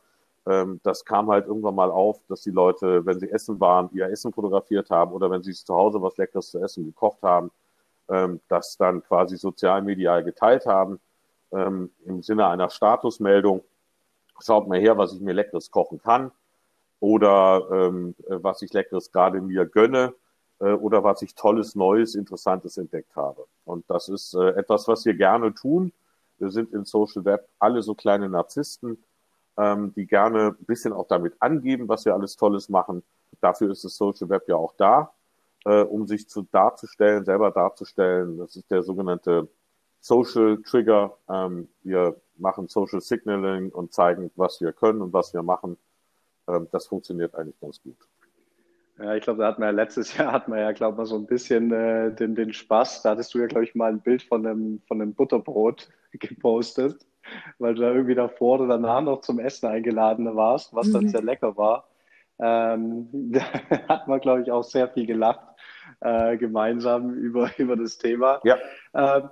[0.49, 4.07] ähm, das kam halt irgendwann mal auf, dass die Leute, wenn sie essen waren, ihr
[4.07, 7.51] Essen fotografiert haben oder wenn sie zu Hause was Leckeres zu essen gekocht haben,
[8.09, 11.01] ähm, das dann quasi sozialmedial geteilt haben
[11.53, 13.63] ähm, im Sinne einer Statusmeldung.
[14.41, 16.31] Schaut mal her, was ich mir Leckeres kochen kann
[17.01, 20.15] oder ähm, was ich Leckeres gerade mir gönne
[20.61, 23.47] äh, oder was ich Tolles, Neues, Interessantes entdeckt habe.
[23.65, 25.93] Und das ist äh, etwas, was wir gerne tun.
[26.39, 29.03] Wir sind in Social Web alle so kleine Narzissten,
[29.59, 33.03] ähm, die gerne ein bisschen auch damit angeben, was wir alles Tolles machen.
[33.41, 35.13] Dafür ist das Social Web ja auch da,
[35.65, 38.39] äh, um sich zu darzustellen, selber darzustellen.
[38.39, 39.49] Das ist der sogenannte
[40.01, 41.19] Social Trigger.
[41.29, 45.77] Ähm, wir machen Social Signaling und zeigen, was wir können und was wir machen
[46.49, 47.97] ähm, das funktioniert eigentlich ganz gut.
[48.99, 51.17] Ja, ich glaube, da hat man ja letztes Jahr hat man ja, glaube ich, so
[51.17, 53.03] ein bisschen äh, den, den Spaß.
[53.03, 57.07] Da hattest du ja, glaube ich, mal ein Bild von einem, von einem Butterbrot gepostet,
[57.59, 61.09] weil du da irgendwie davor oder danach noch zum Essen eingeladen warst, was dann mhm.
[61.09, 61.89] sehr lecker war.
[62.39, 63.41] Ähm, da
[63.89, 65.47] hat man, glaube ich, auch sehr viel gelacht
[66.01, 68.41] äh, gemeinsam über, über das Thema.
[68.45, 68.59] Ja.
[68.95, 69.29] Ähm,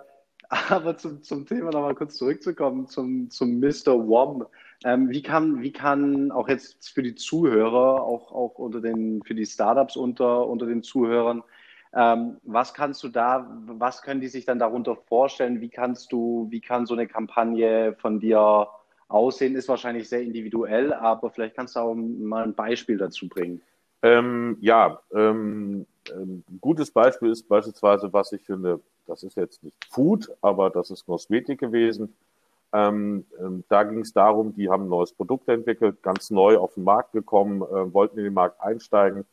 [0.49, 4.07] aber zum, zum Thema nochmal kurz zurückzukommen, zum, zum Mr.
[4.07, 4.47] Wom.
[4.85, 9.35] Ähm, wie, kann, wie kann auch jetzt für die Zuhörer, auch, auch unter den, für
[9.35, 11.43] die Startups unter, unter den Zuhörern,
[11.95, 15.61] ähm, was kannst du da, was können die sich dann darunter vorstellen?
[15.61, 18.69] Wie kannst du, wie kann so eine Kampagne von dir
[19.09, 19.55] aussehen?
[19.55, 23.63] Ist wahrscheinlich sehr individuell, aber vielleicht kannst du auch mal ein Beispiel dazu bringen.
[24.03, 29.77] Ähm, ja, ähm, ein gutes Beispiel ist beispielsweise, was ich finde, das ist jetzt nicht
[29.91, 32.15] Food, aber das ist Kosmetik gewesen.
[32.73, 36.75] Ähm, ähm, da ging es darum, die haben ein neues Produkt entwickelt, ganz neu auf
[36.75, 39.25] den Markt gekommen, äh, wollten in den Markt einsteigen.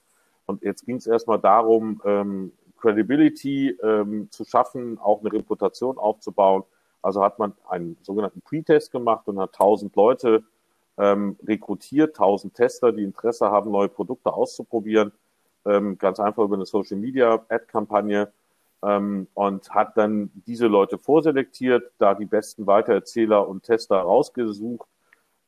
[0.45, 6.63] Und jetzt ging es erstmal darum, ähm, Credibility ähm, zu schaffen, auch eine Reputation aufzubauen.
[7.01, 10.43] Also hat man einen sogenannten Pre-Test gemacht und hat 1000 Leute
[10.97, 15.11] ähm, rekrutiert, 1000 Tester, die Interesse haben, neue Produkte auszuprobieren.
[15.65, 18.31] Ähm, ganz einfach über eine Social Media Ad-Kampagne
[18.83, 24.87] ähm, und hat dann diese Leute vorselektiert, da die besten Weitererzähler und Tester rausgesucht,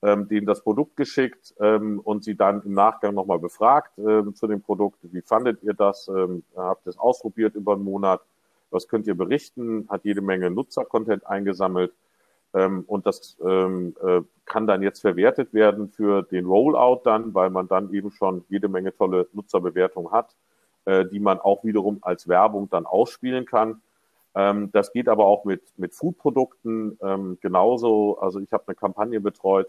[0.05, 4.47] ähm, denen das Produkt geschickt ähm, und sie dann im Nachgang nochmal befragt ähm, zu
[4.47, 4.99] dem Produkt.
[5.01, 6.07] Wie fandet ihr das?
[6.07, 8.21] Ähm, habt ihr es ausprobiert über einen Monat?
[8.71, 9.87] Was könnt ihr berichten?
[9.89, 11.93] Hat jede Menge Nutzercontent eingesammelt.
[12.53, 17.49] Ähm, und das ähm, äh, kann dann jetzt verwertet werden für den Rollout dann, weil
[17.49, 20.35] man dann eben schon jede Menge tolle Nutzerbewertungen hat
[20.85, 23.81] äh, die man auch wiederum als Werbung dann ausspielen kann.
[24.35, 28.19] Ähm, das geht aber auch mit, mit Foodprodukten ähm, genauso.
[28.19, 29.67] Also ich habe eine Kampagne betreut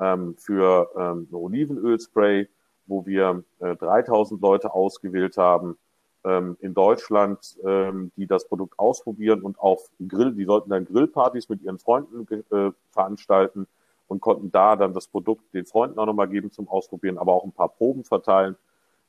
[0.00, 2.48] ähm, für ähm, ein Olivenölspray,
[2.86, 5.76] wo wir äh, 3000 Leute ausgewählt haben
[6.24, 11.48] ähm, in Deutschland, ähm, die das Produkt ausprobieren und auf Grill, die sollten dann Grillpartys
[11.48, 13.66] mit ihren Freunden äh, veranstalten
[14.08, 17.44] und konnten da dann das Produkt den Freunden auch nochmal geben zum Ausprobieren, aber auch
[17.44, 18.56] ein paar Proben verteilen.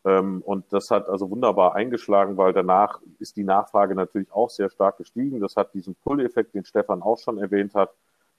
[0.06, 4.70] Ähm, und das hat also wunderbar eingeschlagen, weil danach ist die Nachfrage natürlich auch sehr
[4.70, 5.40] stark gestiegen.
[5.40, 7.92] Das hat diesen Pull-Effekt, den Stefan auch schon erwähnt hat,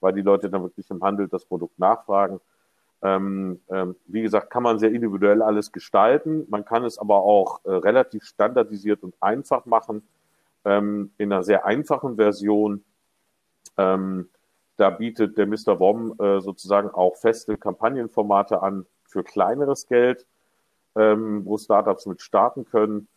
[0.03, 2.41] weil die Leute dann wirklich im Handel das Produkt nachfragen.
[3.03, 6.47] Ähm, ähm, wie gesagt, kann man sehr individuell alles gestalten.
[6.49, 10.03] Man kann es aber auch äh, relativ standardisiert und einfach machen.
[10.65, 12.85] ähm, in einer sehr einfachen Version.
[13.77, 14.29] Ähm,
[14.77, 15.79] da bietet der Mr.
[15.81, 20.27] WOM äh, sozusagen auch feste Kampagnenformate an für kleineres Geld,
[20.97, 23.09] ähm, wo Startups mit starten können.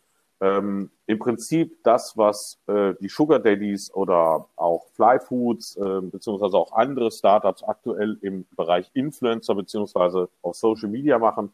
[0.41, 6.58] Ähm, Im Prinzip das, was äh, die Sugar Daddies oder auch Fly Foods äh, beziehungsweise
[6.58, 11.54] auch andere Startups aktuell im Bereich Influencer beziehungsweise auf Social Media machen,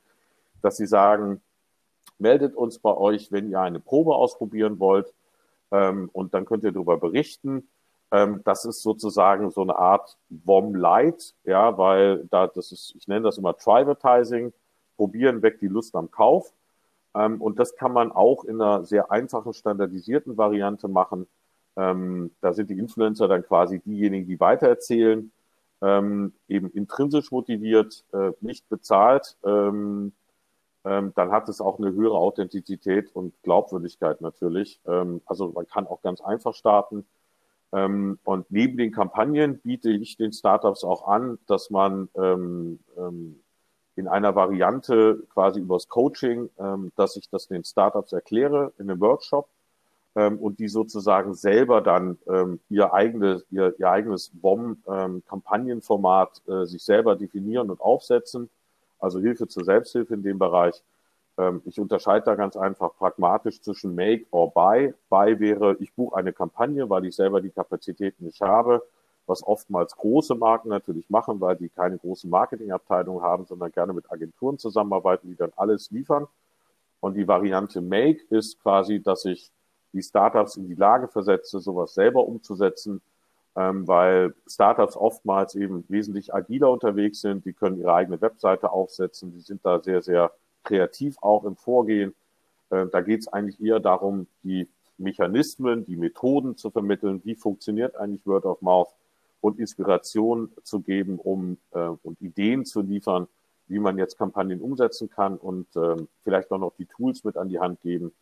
[0.64, 1.42] dass sie sagen,
[2.18, 5.14] meldet uns bei euch, wenn ihr eine Probe ausprobieren wollt
[5.72, 7.68] ähm, und dann könnt ihr darüber berichten.
[8.12, 13.08] Ähm, das ist sozusagen so eine Art WOM Light, ja, weil da das ist, ich
[13.08, 14.54] nenne das immer Trivertising,
[14.98, 16.52] probieren weg die Lust am Kauf.
[17.16, 21.28] Ähm, und das kann man auch in einer sehr einfachen, standardisierten Variante machen.
[21.76, 25.32] Ähm, da sind die Influencer dann quasi diejenigen, die weitererzählen,
[25.82, 29.38] ähm, eben intrinsisch motiviert, äh, nicht bezahlt.
[30.84, 34.82] Dann hat es auch eine höhere Authentizität und Glaubwürdigkeit natürlich.
[34.84, 37.06] Also man kann auch ganz einfach starten.
[37.70, 42.10] Und neben den Kampagnen biete ich den Startups auch an, dass man
[43.96, 49.02] in einer Variante quasi übers Coaching, ähm, dass ich das den Startups erkläre in einem
[49.02, 49.48] Workshop
[50.14, 52.18] und die sozusagen selber dann
[52.68, 58.50] ihr, eigenes, ihr, ihr eigenes BOM-Kampagnenformat äh, sich selber definieren und aufsetzen
[59.02, 60.82] also Hilfe zur Selbsthilfe in dem Bereich.
[61.38, 64.94] Ähm, ich unterscheide da ganz einfach pragmatisch zwischen Make or Buy.
[65.10, 68.84] Buy wäre, ich buche eine Kampagne, weil ich selber die Kapazitäten nicht habe,
[69.32, 74.12] was oftmals große Marken natürlich machen, weil die keine große Marketingabteilung haben, sondern gerne mit
[74.12, 76.28] Agenturen zusammenarbeiten, die dann alles liefern.
[77.00, 79.50] Und die Variante Make ist quasi, dass ich
[79.94, 83.02] die Startups in die Lage versetze, sowas selber umzusetzen,
[83.56, 87.46] ähm, weil Startups oftmals eben wesentlich agiler unterwegs sind.
[87.46, 89.34] Die können ihre eigene Webseite aufsetzen.
[89.34, 90.32] Die sind da sehr, sehr
[90.64, 92.14] kreativ auch im Vorgehen.
[92.70, 94.68] Äh, da geht es eigentlich eher darum, die
[94.98, 97.22] Mechanismen, die Methoden zu vermitteln.
[97.24, 98.90] Wie funktioniert eigentlich Word of Mouth?
[99.42, 103.28] Und Inspiration zu geben, um äh, und Ideen zu liefern,
[103.68, 107.50] wie man jetzt Kampagnen umsetzen kann und äh, vielleicht auch noch die Tools mit an
[107.50, 108.14] die Hand geben,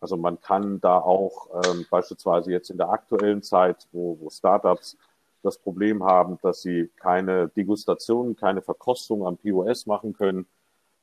[0.00, 4.96] also man kann da auch ähm, beispielsweise jetzt in der aktuellen Zeit, wo, wo Startups
[5.42, 10.46] das Problem haben, dass sie keine Degustation, keine Verkostung am POS machen können,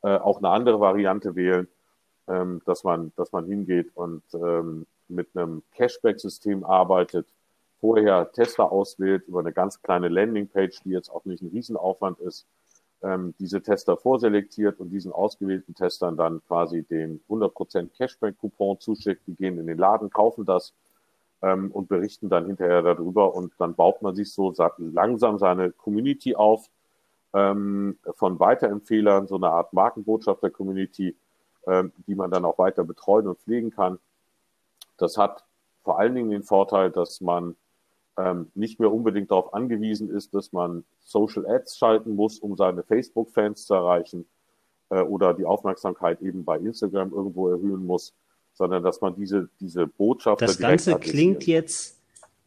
[0.02, 1.68] äh, auch eine andere Variante wählen,
[2.28, 7.28] ähm, dass man, dass man hingeht und ähm, mit einem Cashback-System arbeitet,
[7.86, 12.48] vorher Tester auswählt über eine ganz kleine Landingpage, die jetzt auch nicht ein Riesenaufwand ist,
[13.04, 19.22] ähm, diese Tester vorselektiert und diesen ausgewählten Testern dann quasi den 100% Cashback-Coupon zuschickt.
[19.28, 20.74] Die gehen in den Laden, kaufen das
[21.44, 26.36] ähm, und berichten dann hinterher darüber und dann baut man sich so langsam seine Community
[26.36, 26.68] auf
[27.36, 31.16] ähm, von Weiterempfehlern, so eine Art Markenbotschafter-Community,
[31.68, 34.00] ähm, die man dann auch weiter betreuen und pflegen kann.
[34.98, 35.44] Das hat
[35.84, 37.56] vor allen Dingen den Vorteil, dass man
[38.18, 42.84] ähm, nicht mehr unbedingt darauf angewiesen ist, dass man Social Ads schalten muss, um seine
[42.84, 44.26] Facebook-Fans zu erreichen
[44.90, 48.14] äh, oder die Aufmerksamkeit eben bei Instagram irgendwo erhöhen muss,
[48.54, 50.42] sondern dass man diese, diese Botschaft.
[50.42, 52.00] Das Ganze klingt jetzt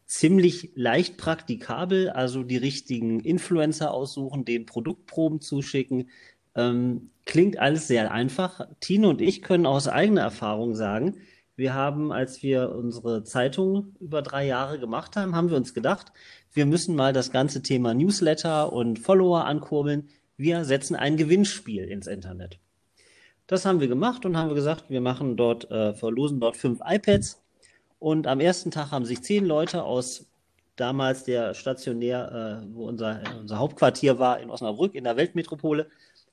[0.05, 6.09] ziemlich leicht praktikabel, also die richtigen Influencer aussuchen, den Produktproben zuschicken.
[6.55, 8.67] Ähm, klingt alles sehr einfach.
[8.79, 11.17] Tino und ich können aus eigener Erfahrung sagen,
[11.59, 16.11] wir haben, als wir unsere Zeitung über drei Jahre gemacht haben, haben wir uns gedacht,
[16.53, 20.09] wir müssen mal das ganze Thema Newsletter und Follower ankurbeln.
[20.37, 22.57] Wir setzen ein Gewinnspiel ins Internet.
[23.45, 27.43] Das haben wir gemacht und haben gesagt, wir machen dort, äh, verlosen dort fünf iPads.
[27.99, 30.25] Und am ersten Tag haben sich zehn Leute aus
[30.77, 35.87] damals der stationär, äh, wo unser, unser Hauptquartier war, in Osnabrück, in der Weltmetropole,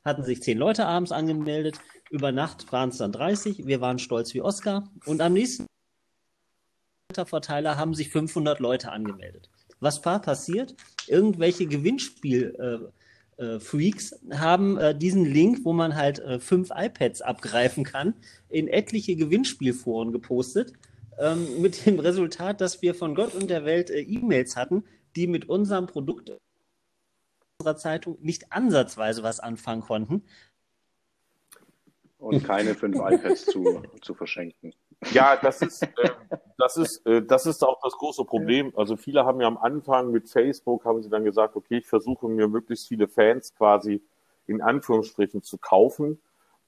[0.07, 1.79] hatten sich zehn Leute abends angemeldet.
[2.11, 3.67] Über Nacht waren es dann 30.
[3.67, 4.89] Wir waren stolz wie Oscar.
[5.05, 5.67] Und am nächsten
[7.13, 9.51] Verteiler haben sich 500 Leute angemeldet.
[9.81, 10.75] Was war passiert?
[11.07, 12.91] Irgendwelche Gewinnspiel- äh,
[13.39, 13.61] äh,
[14.33, 18.15] haben äh, diesen Link, wo man halt äh, fünf iPads abgreifen kann,
[18.49, 20.73] in etliche Gewinnspielforen gepostet.
[21.19, 24.85] Ähm, mit dem Resultat, dass wir von Gott und der Welt äh, E-Mails hatten,
[25.17, 26.31] die mit unserem Produkt
[27.59, 30.23] unserer Zeitung nicht ansatzweise was anfangen konnten.
[32.19, 34.73] Und keine fünf iPads zu, zu verschenken.
[35.11, 36.11] Ja, das ist, äh,
[36.59, 38.73] das, ist, äh, das ist auch das große Problem.
[38.77, 42.29] Also viele haben ja am Anfang mit Facebook, haben sie dann gesagt, okay, ich versuche
[42.29, 44.03] mir möglichst viele Fans quasi
[44.47, 46.19] in Anführungsstrichen zu kaufen,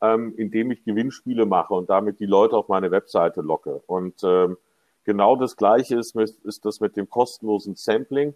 [0.02, 3.82] ähm, indem ich Gewinnspiele mache und damit die Leute auf meine Webseite locke.
[3.86, 4.58] Und ähm,
[5.04, 8.34] genau das Gleiche ist, ist das mit dem kostenlosen Sampling.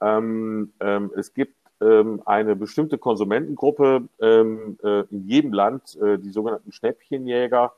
[0.00, 6.30] Ähm, ähm, es gibt ähm, eine bestimmte Konsumentengruppe ähm, äh, in jedem Land, äh, die
[6.30, 7.72] sogenannten Schnäppchenjäger,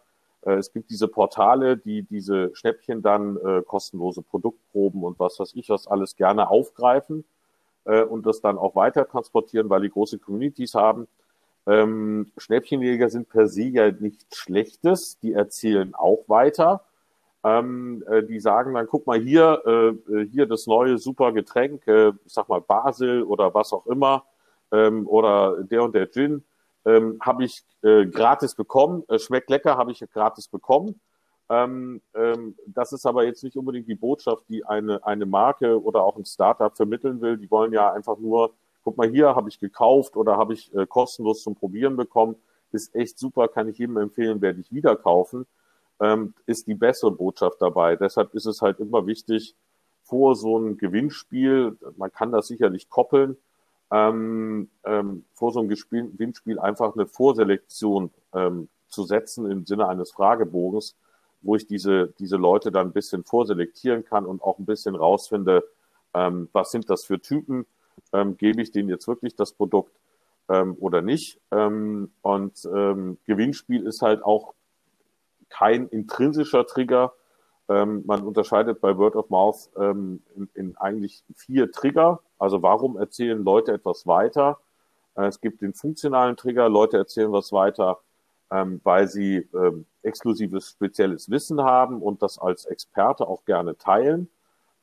[0.46, 5.68] Äh, es gibt diese Portale, die diese Schnäppchen dann kostenlose Produktproben und was weiß ich
[5.70, 7.24] was alles gerne aufgreifen
[7.84, 11.06] und das dann auch weiter transportieren, weil die große Communities haben.
[11.66, 16.80] Ähm, Schnäppchenjäger sind per se ja nichts Schlechtes, die erzählen auch weiter.
[17.44, 19.62] Ähm, äh, die sagen dann, guck mal hier,
[20.08, 24.24] äh, hier das neue super Getränk, äh, sag mal Basel oder was auch immer,
[24.72, 26.42] ähm, oder der und der Gin
[26.86, 29.04] ähm, habe ich äh, gratis bekommen.
[29.08, 31.00] Äh, schmeckt lecker, habe ich gratis bekommen.
[31.50, 36.02] Ähm, ähm, das ist aber jetzt nicht unbedingt die Botschaft, die eine, eine Marke oder
[36.02, 37.36] auch ein Startup vermitteln will.
[37.36, 40.86] Die wollen ja einfach nur, guck mal hier, habe ich gekauft oder habe ich äh,
[40.86, 42.36] kostenlos zum Probieren bekommen.
[42.72, 45.46] Ist echt super, kann ich jedem empfehlen, werde ich wieder kaufen.
[46.00, 47.96] Ähm, ist die bessere Botschaft dabei.
[47.96, 49.54] Deshalb ist es halt immer wichtig,
[50.02, 53.36] vor so einem Gewinnspiel, man kann das sicherlich koppeln,
[53.90, 60.12] ähm, ähm, vor so einem Gewinnspiel einfach eine Vorselektion ähm, zu setzen im Sinne eines
[60.12, 60.94] Fragebogens,
[61.42, 65.64] wo ich diese, diese Leute dann ein bisschen vorselektieren kann und auch ein bisschen rausfinde,
[66.14, 67.66] ähm, was sind das für Typen,
[68.12, 69.92] ähm, gebe ich denen jetzt wirklich das Produkt
[70.48, 71.40] ähm, oder nicht.
[71.50, 74.54] Ähm, und ähm, Gewinnspiel ist halt auch
[75.54, 77.12] kein intrinsischer Trigger.
[77.68, 82.20] Ähm, man unterscheidet bei Word of Mouth ähm, in, in eigentlich vier Trigger.
[82.38, 84.58] Also warum erzählen Leute etwas weiter?
[85.16, 88.00] Äh, es gibt den funktionalen Trigger, Leute erzählen was weiter,
[88.50, 94.28] ähm, weil sie ähm, exklusives spezielles Wissen haben und das als Experte auch gerne teilen.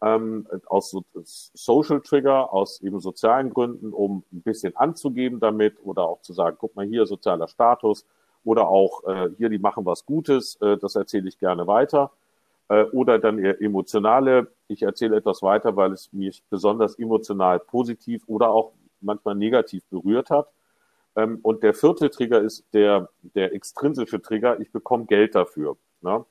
[0.02, 6.04] Ähm, aus so, Social Trigger, aus eben sozialen Gründen, um ein bisschen anzugeben damit oder
[6.04, 8.06] auch zu sagen, guck mal hier, sozialer Status
[8.44, 12.12] oder auch äh, hier, die machen was Gutes, äh, das erzähle ich gerne weiter.
[12.70, 18.24] Äh, oder dann eher emotionale, ich erzähle etwas weiter, weil es mich besonders emotional positiv
[18.28, 20.48] oder auch manchmal negativ berührt hat.
[21.16, 25.78] Ähm, und der vierte Trigger ist der, der extrinsische Trigger, ich bekomme Geld dafür.
[26.02, 26.26] Ne?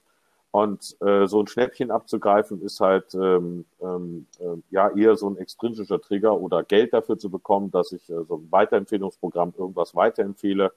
[0.53, 5.37] Und äh, so ein Schnäppchen abzugreifen ist halt ähm, ähm, äh, ja eher so ein
[5.37, 10.73] extrinsischer Trigger oder Geld dafür zu bekommen, dass ich äh, so ein Weiterempfehlungsprogramm irgendwas weiterempfehle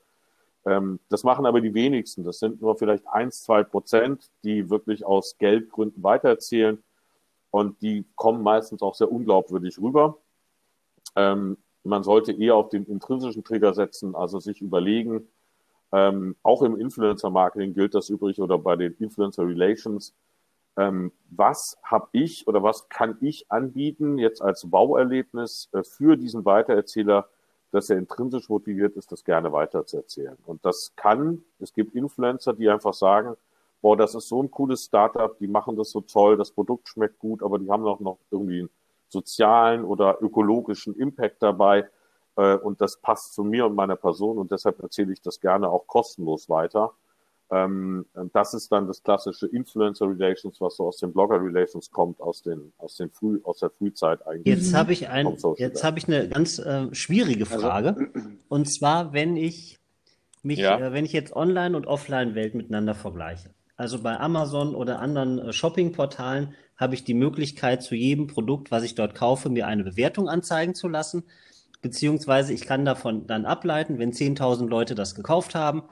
[0.65, 2.23] ähm, das machen aber die wenigsten.
[2.23, 6.81] Das sind nur vielleicht eins, zwei Prozent, die wirklich aus Geldgründen weitererzählen.
[7.51, 10.17] Und die kommen meistens auch sehr unglaubwürdig rüber.
[11.15, 15.27] Ähm, man sollte eher auf den intrinsischen Trigger setzen, also sich überlegen,
[15.93, 20.15] ähm, auch im Influencer-Marketing gilt das übrigens oder bei den Influencer-Relations,
[20.75, 26.45] ähm, was habe ich oder was kann ich anbieten jetzt als Bauerlebnis äh, für diesen
[26.45, 27.29] Weitererzähler,
[27.73, 30.37] dass er intrinsisch motiviert ist, das gerne weiterzuerzählen.
[30.45, 33.35] Und das kann, es gibt Influencer, die einfach sagen,
[33.81, 37.17] boah, das ist so ein cooles Startup, die machen das so toll, das Produkt schmeckt
[37.17, 38.69] gut, aber die haben auch noch irgendwie einen
[39.09, 41.89] sozialen oder ökologischen Impact dabei.
[42.35, 45.67] Äh, und das passt zu mir und meiner Person und deshalb erzähle ich das gerne
[45.67, 46.93] auch kostenlos weiter.
[47.51, 52.19] Ähm, das ist dann das klassische Influencer Relations, was so aus den Blogger Relations kommt,
[52.19, 54.57] aus den aus den früh aus der Frühzeit eigentlich.
[54.57, 57.89] Jetzt habe ich ein, jetzt habe ich eine ganz äh, schwierige also, Frage.
[57.89, 59.79] Also, und zwar, wenn ich
[60.41, 60.79] mich, ja.
[60.79, 63.49] äh, wenn ich jetzt Online und Offline Welt miteinander vergleiche.
[63.75, 68.83] Also bei Amazon oder anderen äh, Shopping-Portalen habe ich die Möglichkeit, zu jedem Produkt, was
[68.83, 71.23] ich dort kaufe, mir eine Bewertung anzeigen zu lassen.
[71.81, 75.83] Beziehungsweise ich kann davon dann ableiten, wenn 10.000 Leute das gekauft haben,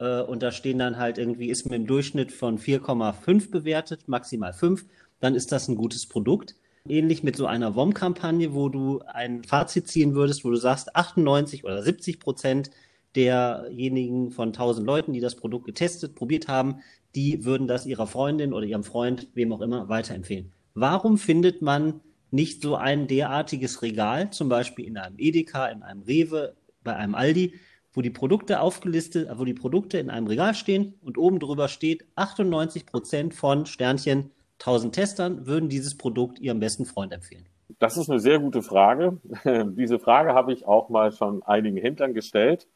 [0.00, 4.52] äh, und da stehen dann halt irgendwie, ist mit dem Durchschnitt von 4,5 bewertet, maximal
[4.52, 4.86] 5,
[5.20, 6.56] dann ist das ein gutes Produkt.
[6.88, 11.64] Ähnlich mit so einer WOM-Kampagne, wo du ein Fazit ziehen würdest, wo du sagst, 98
[11.64, 12.70] oder 70 Prozent
[13.14, 16.76] derjenigen von 1000 Leuten, die das Produkt getestet, probiert haben,
[17.14, 20.52] die würden das ihrer Freundin oder ihrem Freund, wem auch immer, weiterempfehlen.
[20.74, 26.02] Warum findet man nicht so ein derartiges Regal, zum Beispiel in einem Edeka, in einem
[26.02, 27.54] Rewe, bei einem Aldi,
[27.92, 32.04] wo die Produkte aufgelistet, wo die Produkte in einem Regal stehen und oben drüber steht,
[32.16, 37.46] 98 Prozent von Sternchen 1000 Testern würden dieses Produkt ihrem besten Freund empfehlen.
[37.78, 39.18] Das ist eine sehr gute Frage.
[39.44, 42.68] Diese Frage habe ich auch mal schon einigen Händlern gestellt.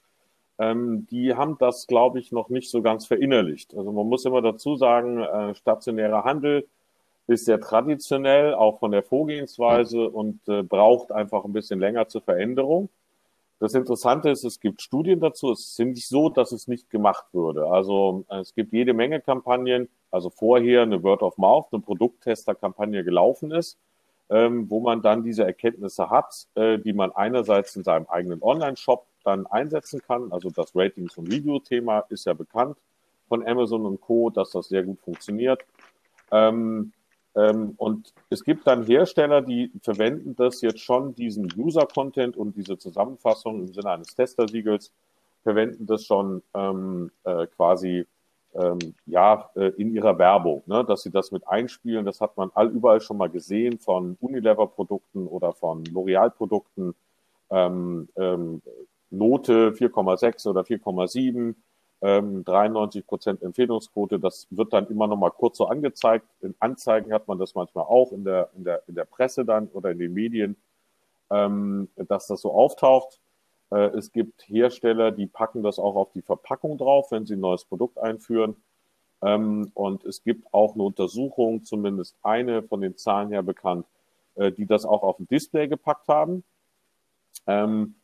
[0.59, 3.77] Ähm, die haben das, glaube ich, noch nicht so ganz verinnerlicht.
[3.77, 6.67] Also man muss immer dazu sagen, äh, stationärer Handel
[7.27, 12.23] ist sehr traditionell, auch von der Vorgehensweise und äh, braucht einfach ein bisschen länger zur
[12.23, 12.89] Veränderung.
[13.65, 15.51] Das Interessante ist, es gibt Studien dazu.
[15.51, 17.67] Es ist nicht so, dass es nicht gemacht würde.
[17.67, 23.53] Also es gibt jede Menge Kampagnen, also vorher eine Word of Mouth, eine Produkttester-Kampagne gelaufen
[23.53, 23.79] ist,
[24.29, 29.07] ähm, wo man dann diese Erkenntnisse hat, äh, die man einerseits in seinem eigenen Online-Shop
[29.25, 30.31] dann einsetzen kann.
[30.31, 32.77] Also das Ratings- und Review-Thema ist ja bekannt
[33.29, 35.65] von Amazon und Co., dass das sehr gut funktioniert.
[36.31, 36.93] Ähm,
[37.35, 43.61] und es gibt dann Hersteller, die verwenden das jetzt schon, diesen User-Content und diese Zusammenfassung
[43.61, 44.93] im Sinne eines Testersiegels,
[45.43, 48.07] verwenden das schon ähm, äh, quasi
[48.55, 52.05] ähm, ja, äh, in ihrer Werbung, ne, dass sie das mit einspielen.
[52.05, 56.95] Das hat man all überall schon mal gesehen von Unilever-Produkten oder von L'Oreal-Produkten.
[57.51, 58.63] Ähm, ähm,
[59.11, 61.55] Note 4,6 oder 4,7,
[62.03, 64.19] ähm, 93 Prozent Empfehlungsquote.
[64.19, 66.27] Das wird dann immer noch mal kurz so angezeigt.
[66.41, 69.69] In Anzeigen hat man das manchmal auch in der, in der, in der Presse dann
[69.69, 70.57] oder in den Medien,
[71.31, 73.21] ähm, dass das so auftaucht.
[73.71, 77.41] Äh, es gibt Hersteller, die packen das auch auf die Verpackung drauf, wenn sie ein
[77.41, 78.57] neues Produkt einführen.
[79.23, 83.87] Ähm, und es gibt auch eine Untersuchung, zumindest eine von den Zahlen her bekannt,
[84.35, 86.45] äh, die das auch auf ein Display gepackt haben.
[87.47, 87.95] Ähm,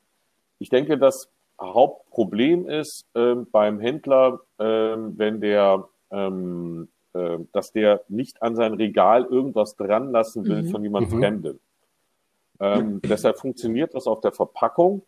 [0.58, 1.28] ich denke, das
[1.60, 8.74] Hauptproblem ist äh, beim Händler, äh, wenn der, ähm, äh, dass der nicht an sein
[8.74, 10.68] Regal irgendwas dran lassen will mhm.
[10.68, 11.18] von jemand mhm.
[11.18, 11.60] Fremden.
[12.58, 15.02] Ähm, deshalb funktioniert das auf der Verpackung.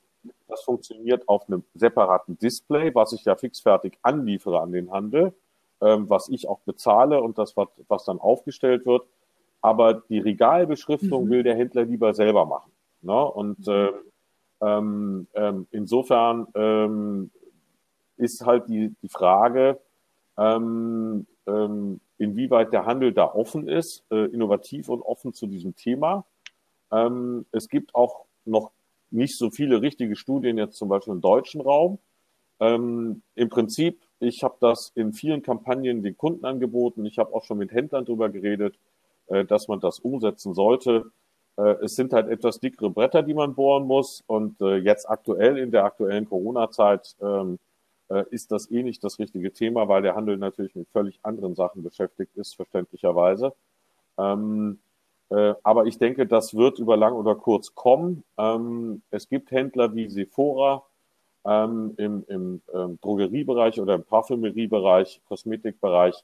[0.46, 5.32] Das funktioniert auf einem separaten Display, was ich ja fixfertig anliefere an den Handel,
[5.80, 9.04] ähm, was ich auch bezahle und das, was, was dann aufgestellt wird.
[9.62, 11.30] Aber die Regalbeschriftung mhm.
[11.30, 12.72] will der Händler lieber selber machen.
[13.00, 13.24] Ne?
[13.24, 13.90] Und äh,
[14.62, 17.30] ähm, ähm, insofern ähm,
[18.16, 19.80] ist halt die, die Frage,
[20.38, 26.24] ähm, ähm, inwieweit der Handel da offen ist, äh, innovativ und offen zu diesem Thema.
[26.92, 28.70] Ähm, es gibt auch noch
[29.10, 31.98] nicht so viele richtige Studien jetzt zum Beispiel im deutschen Raum.
[32.60, 37.04] Im Prinzip, ich habe das in vielen Kampagnen den Kunden angeboten.
[37.06, 38.78] Ich habe auch schon mit Händlern darüber geredet,
[39.26, 41.06] äh, dass man das umsetzen sollte.
[41.56, 44.22] Äh, es sind halt etwas dickere Bretter, die man bohren muss.
[44.26, 47.58] Und äh, jetzt aktuell in der aktuellen Corona-Zeit ähm,
[48.08, 51.54] äh, ist das eh nicht das richtige Thema, weil der Handel natürlich mit völlig anderen
[51.54, 53.52] Sachen beschäftigt ist, verständlicherweise.
[54.18, 54.78] Ähm,
[55.30, 58.24] äh, aber ich denke, das wird über lang oder kurz kommen.
[58.38, 60.84] Ähm, es gibt Händler wie Sephora
[61.44, 62.62] im, im
[63.00, 66.22] Drogeriebereich oder im Parfümeriebereich, Kosmetikbereich,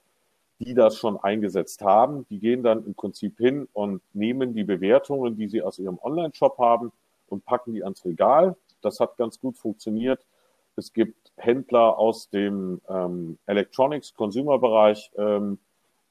[0.61, 2.27] die das schon eingesetzt haben.
[2.31, 6.59] Die gehen dann im Prinzip hin und nehmen die Bewertungen, die sie aus ihrem Online-Shop
[6.59, 6.93] haben
[7.29, 8.57] und packen die ans Regal.
[8.83, 10.25] Das hat ganz gut funktioniert.
[10.77, 15.59] Es gibt Händler aus dem ähm, Electronics-Consumer-Bereich ähm,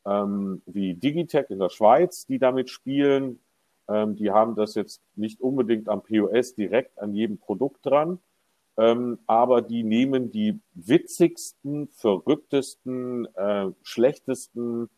[0.06, 3.40] ähm, wie Digitech in der Schweiz, die damit spielen.
[3.90, 8.20] Ähm, die haben das jetzt nicht unbedingt am POS direkt an jedem Produkt dran,
[8.78, 14.90] ähm, aber die nehmen die witzigsten, verrücktesten, äh, schlechtesten,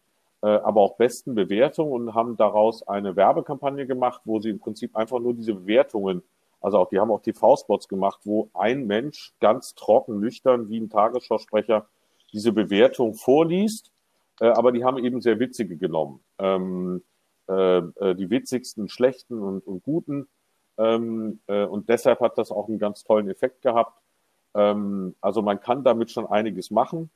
[0.41, 4.95] äh, aber auch besten Bewertungen und haben daraus eine Werbekampagne gemacht, wo sie im Prinzip
[4.95, 6.23] einfach nur diese Bewertungen,
[6.61, 10.89] also auch die haben auch TV-Spots gemacht, wo ein Mensch ganz trocken, nüchtern wie ein
[10.89, 11.87] Tagesschausprecher
[12.33, 13.91] diese Bewertung vorliest,
[14.41, 16.19] äh, aber die haben eben sehr witzige genommen.
[16.37, 17.01] Ähm,
[17.47, 20.27] äh, äh die witzigsten, schlechten und, und guten
[20.79, 24.01] ähm, äh, und deshalb hat das auch einen ganz tollen Effekt gehabt.
[24.55, 27.09] Ähm, also man kann damit schon einiges machen.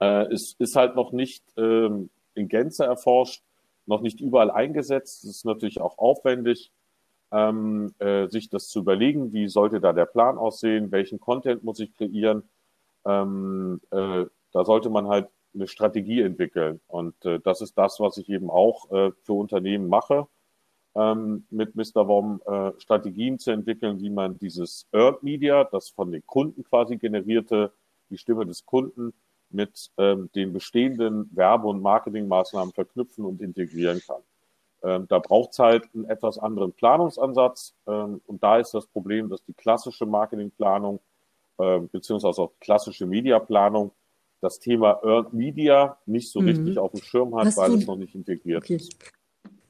[0.00, 3.44] Äh, es ist halt noch nicht ähm, in Gänze erforscht,
[3.86, 5.22] noch nicht überall eingesetzt.
[5.22, 6.72] Es ist natürlich auch aufwendig,
[7.30, 11.78] ähm, äh, sich das zu überlegen, wie sollte da der Plan aussehen, welchen Content muss
[11.78, 12.42] ich kreieren.
[13.06, 16.80] Ähm, äh, da sollte man halt eine Strategie entwickeln.
[16.88, 20.26] Und äh, das ist das, was ich eben auch äh, für Unternehmen mache
[20.94, 22.06] ähm, mit Mr.
[22.06, 26.96] WOM äh, Strategien zu entwickeln, wie man dieses Earned Media, das von den Kunden quasi
[26.96, 27.72] generierte,
[28.10, 29.12] die Stimme des Kunden,
[29.50, 34.22] mit ähm, den bestehenden Werbe- und Marketingmaßnahmen verknüpfen und integrieren kann.
[34.82, 37.74] Ähm, da braucht es halt einen etwas anderen Planungsansatz.
[37.86, 41.00] Ähm, und da ist das Problem, dass die klassische Marketingplanung
[41.58, 43.92] äh, beziehungsweise auch klassische Mediaplanung
[44.40, 46.48] das Thema Earned Media nicht so mhm.
[46.48, 48.76] richtig auf dem Schirm hat, Hast weil es noch nicht integriert okay.
[48.76, 48.96] ist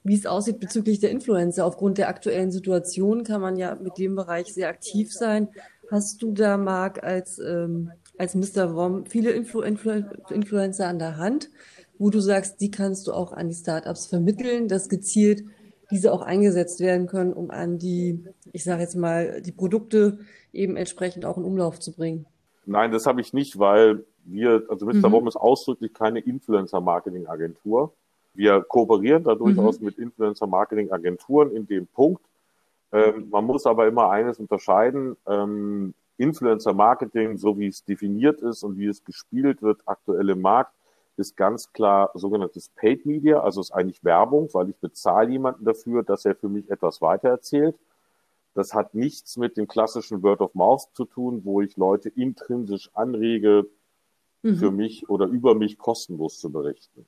[0.04, 1.64] wie es aussieht bezüglich der Influencer.
[1.64, 5.48] Aufgrund der aktuellen Situation kann man ja mit dem Bereich sehr aktiv sein.
[5.90, 8.76] Hast du da, Marc, als, ähm, als Mr.
[8.76, 11.50] Wom viele Influ Influ Influencer an der Hand,
[11.98, 15.44] wo du sagst, die kannst du auch an die Startups vermitteln, dass gezielt
[15.90, 20.18] diese auch eingesetzt werden können, um an die, ich sage jetzt mal, die Produkte
[20.52, 22.26] eben entsprechend auch in Umlauf zu bringen?
[22.66, 25.08] Nein, das habe ich nicht, weil wir, also Mr.
[25.08, 25.12] Mhm.
[25.12, 27.94] Wom ist ausdrücklich keine Influencer-Marketing-Agentur.
[28.34, 29.86] Wir kooperieren da durchaus mhm.
[29.86, 32.22] mit Influencer-Marketing-Agenturen in dem Punkt.
[32.92, 35.16] Ähm, man muss aber immer eines unterscheiden.
[35.26, 40.72] Ähm, Influencer-Marketing, so wie es definiert ist und wie es gespielt wird, aktuell im Markt,
[41.16, 46.02] ist ganz klar sogenanntes Paid Media, also ist eigentlich Werbung, weil ich bezahle jemanden dafür,
[46.02, 47.76] dass er für mich etwas weitererzählt.
[48.54, 52.90] Das hat nichts mit dem klassischen Word of Mouth zu tun, wo ich Leute intrinsisch
[52.94, 53.66] anrege,
[54.42, 54.56] mhm.
[54.56, 57.06] für mich oder über mich kostenlos zu berichten.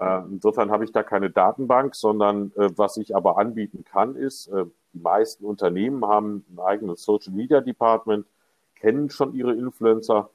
[0.00, 4.48] Äh, insofern habe ich da keine Datenbank, sondern äh, was ich aber anbieten kann, ist,
[4.48, 8.26] äh, die meisten Unternehmen haben ein eigenes Social Media Department,
[8.74, 10.30] kennen schon ihre Influencer,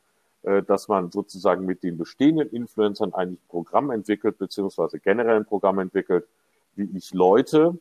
[0.68, 5.80] dass man sozusagen mit den bestehenden Influencern eigentlich ein Programm entwickelt, beziehungsweise generell ein Programm
[5.80, 6.28] entwickelt,
[6.76, 7.80] wie ich Leute,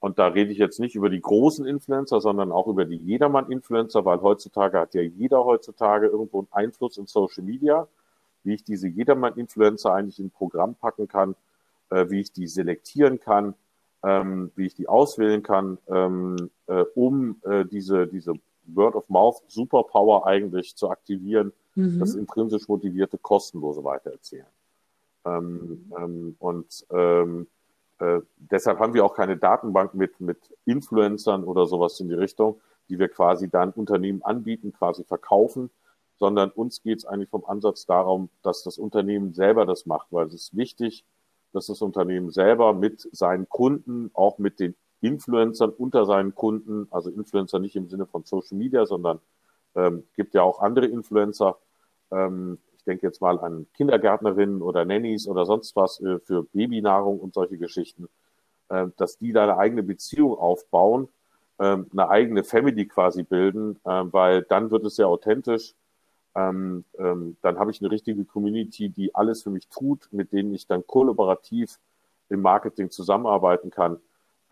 [0.00, 4.04] und da rede ich jetzt nicht über die großen Influencer, sondern auch über die Jedermann-Influencer,
[4.06, 7.86] weil heutzutage hat ja jeder heutzutage irgendwo einen Einfluss in Social Media,
[8.44, 11.34] wie ich diese Jedermann-Influencer eigentlich in ein Programm packen kann,
[11.90, 13.54] äh, wie ich die selektieren kann,
[14.02, 18.34] ähm, wie ich die auswählen kann, ähm, äh, um äh, diese, diese
[18.66, 21.98] Word of Mouth Superpower eigentlich zu aktivieren, mhm.
[21.98, 24.46] das intrinsisch motivierte kostenlose Weitererzählen.
[25.24, 27.46] Ähm, ähm, und ähm,
[27.98, 32.60] äh, deshalb haben wir auch keine Datenbank mit, mit Influencern oder sowas in die Richtung,
[32.88, 35.70] die wir quasi dann Unternehmen anbieten, quasi verkaufen,
[36.20, 40.26] sondern uns geht es eigentlich vom Ansatz darum, dass das Unternehmen selber das macht, weil
[40.26, 41.04] es ist wichtig,
[41.52, 47.08] dass das Unternehmen selber mit seinen Kunden, auch mit den Influencern unter seinen Kunden, also
[47.10, 49.18] Influencer nicht im Sinne von Social Media, sondern
[49.74, 51.56] ähm, gibt ja auch andere Influencer.
[52.10, 57.18] Ähm, ich denke jetzt mal an Kindergärtnerinnen oder Nannies oder sonst was äh, für Babynahrung
[57.18, 58.08] und solche Geschichten,
[58.68, 61.08] äh, dass die da eine eigene Beziehung aufbauen,
[61.56, 65.74] äh, eine eigene Family quasi bilden, äh, weil dann wird es sehr authentisch
[66.34, 70.54] ähm, ähm, dann habe ich eine richtige Community, die alles für mich tut, mit denen
[70.54, 71.78] ich dann kollaborativ
[72.28, 73.98] im Marketing zusammenarbeiten kann.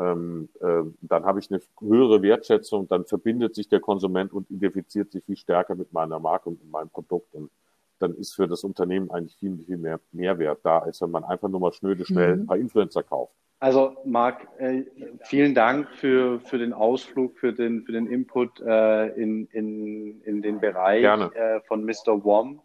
[0.00, 5.12] Ähm, äh, dann habe ich eine höhere Wertschätzung, dann verbindet sich der Konsument und identifiziert
[5.12, 7.34] sich viel stärker mit meiner Marke und mit meinem Produkt.
[7.34, 7.50] Und
[7.98, 11.48] dann ist für das Unternehmen eigentlich viel, viel mehr Mehrwert da, als wenn man einfach
[11.48, 12.42] nur mal schnöde schnell mhm.
[12.42, 13.34] ein paar Influencer kauft.
[13.60, 14.84] Also Marc, äh,
[15.24, 20.42] vielen Dank für, für den Ausflug, für den, für den Input äh, in, in, in
[20.42, 22.22] den Bereich äh, von Mr.
[22.22, 22.60] WOM.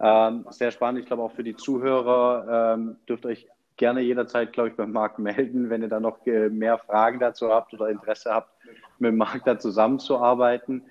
[0.00, 4.68] Ähm, sehr spannend, ich glaube auch für die Zuhörer ähm, dürft euch gerne jederzeit, glaube
[4.68, 8.32] ich, beim Marc melden, wenn ihr da noch äh, mehr Fragen dazu habt oder Interesse
[8.32, 8.50] habt,
[8.98, 10.84] mit Marc da zusammenzuarbeiten.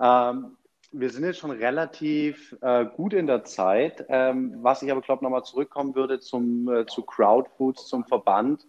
[0.00, 0.56] Ähm,
[0.92, 4.04] wir sind jetzt schon relativ äh, gut in der Zeit.
[4.08, 8.66] Ähm, was ich aber, glaube ich, nochmal zurückkommen würde zum, äh, zu Crowdfoods, zum Verband.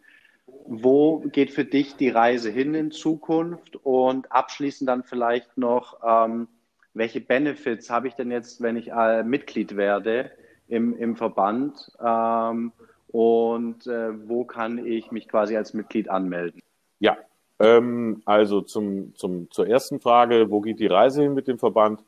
[0.68, 3.76] Wo geht für dich die Reise hin in Zukunft?
[3.84, 6.48] Und abschließend dann vielleicht noch, ähm,
[6.94, 10.32] welche Benefits habe ich denn jetzt, wenn ich äh, Mitglied werde
[10.68, 11.92] im, im Verband?
[12.04, 12.72] Ähm,
[13.10, 16.62] und äh, wo kann ich mich quasi als Mitglied anmelden?
[17.00, 17.18] Ja,
[17.60, 22.04] ähm, also zum, zum, zur ersten Frage, wo geht die Reise hin mit dem Verband?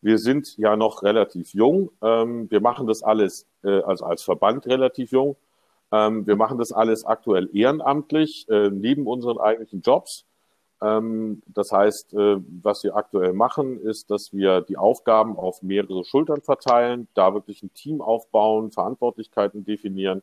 [0.00, 1.90] Wir sind ja noch relativ jung.
[2.02, 5.36] Ähm, wir machen das alles äh, also als Verband relativ jung.
[5.92, 10.26] Ähm, wir machen das alles aktuell ehrenamtlich, äh, neben unseren eigentlichen Jobs.
[10.80, 16.04] Ähm, das heißt, äh, was wir aktuell machen, ist, dass wir die Aufgaben auf mehrere
[16.04, 20.22] Schultern verteilen, da wirklich ein Team aufbauen, Verantwortlichkeiten definieren.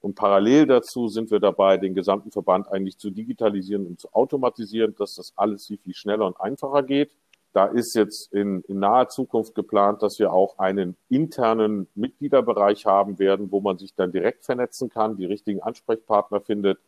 [0.00, 4.94] Und parallel dazu sind wir dabei, den gesamten Verband eigentlich zu digitalisieren und zu automatisieren,
[4.96, 7.10] dass das alles viel, viel schneller und einfacher geht.
[7.58, 13.18] Da ist jetzt in, in naher Zukunft geplant, dass wir auch einen internen Mitgliederbereich haben
[13.18, 16.78] werden, wo man sich dann direkt vernetzen kann, die richtigen Ansprechpartner findet,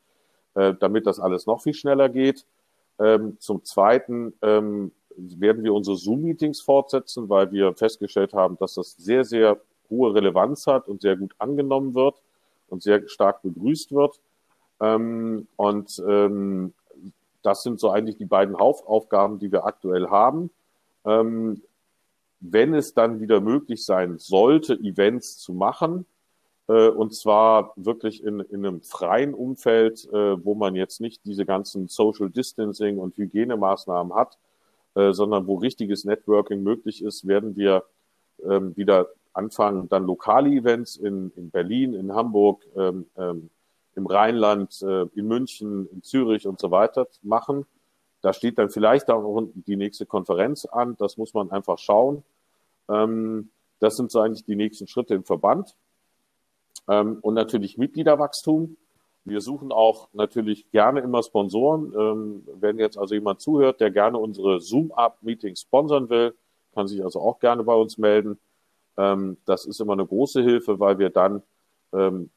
[0.55, 2.47] äh, damit das alles noch viel schneller geht.
[3.01, 8.93] Ähm, zum Zweiten ähm, werden wir unsere Zoom-Meetings fortsetzen, weil wir festgestellt haben, dass das
[8.93, 9.61] sehr, sehr
[9.91, 12.23] hohe Relevanz hat und sehr gut angenommen wird
[12.69, 14.21] und sehr stark begrüßt wird.
[14.81, 16.75] Ähm, und ähm,
[17.43, 20.53] das sind so eigentlich die beiden Hauptaufgaben, die wir aktuell haben.
[21.05, 21.63] Ähm,
[22.41, 26.07] wenn es dann wieder möglich sein sollte, Events zu machen,
[26.69, 31.45] äh, und zwar wirklich in, in einem freien Umfeld, äh, wo man jetzt nicht diese
[31.45, 34.39] ganzen Social Distancing und Hygienemaßnahmen hat,
[34.95, 37.85] äh, sondern wo richtiges Networking möglich ist, werden wir
[38.45, 43.51] ähm, wieder anfangen, dann lokale Events in, in Berlin, in Hamburg, ähm, ähm,
[43.97, 47.67] im Rheinland, äh, in München, in Zürich und so weiter machen.
[48.23, 50.97] Da steht dann vielleicht auch die nächste Konferenz an.
[50.99, 52.23] Das muss man einfach schauen.
[52.89, 55.75] Ähm, das sind so eigentlich die nächsten Schritte im Verband.
[56.89, 58.77] Ähm, und natürlich Mitgliederwachstum.
[59.25, 61.95] Wir suchen auch natürlich gerne immer Sponsoren.
[61.99, 66.35] Ähm, wenn jetzt also jemand zuhört, der gerne unsere Zoom-Up-Meetings sponsern will,
[66.75, 68.39] kann sich also auch gerne bei uns melden.
[69.47, 71.43] Das ist immer eine große Hilfe, weil wir dann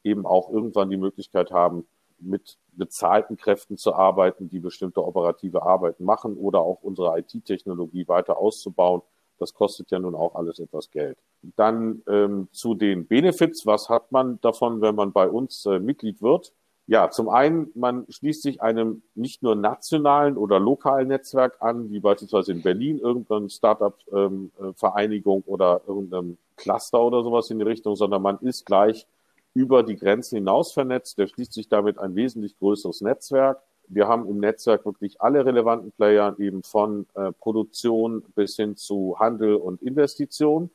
[0.02, 1.86] eben auch irgendwann die Möglichkeit haben,
[2.24, 8.38] mit bezahlten Kräften zu arbeiten, die bestimmte operative Arbeiten machen oder auch unsere IT-Technologie weiter
[8.38, 9.02] auszubauen.
[9.38, 11.18] Das kostet ja nun auch alles etwas Geld.
[11.56, 13.66] Dann ähm, zu den Benefits.
[13.66, 16.52] Was hat man davon, wenn man bei uns äh, Mitglied wird?
[16.86, 22.00] Ja, zum einen, man schließt sich einem nicht nur nationalen oder lokalen Netzwerk an, wie
[22.00, 27.96] beispielsweise in Berlin irgendeine Startup-Vereinigung ähm, äh, oder irgendeinem Cluster oder sowas in die Richtung,
[27.96, 29.06] sondern man ist gleich
[29.54, 31.18] über die Grenzen hinaus vernetzt.
[31.18, 33.62] Der schließt sich damit ein wesentlich größeres Netzwerk.
[33.86, 39.16] Wir haben im Netzwerk wirklich alle relevanten Player, eben von äh, Produktion bis hin zu
[39.18, 40.70] Handel und Investition.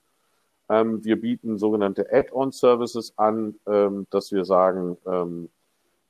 [0.70, 5.50] Ähm, wir bieten sogenannte Add-on-Services an, ähm, dass wir sagen, ähm,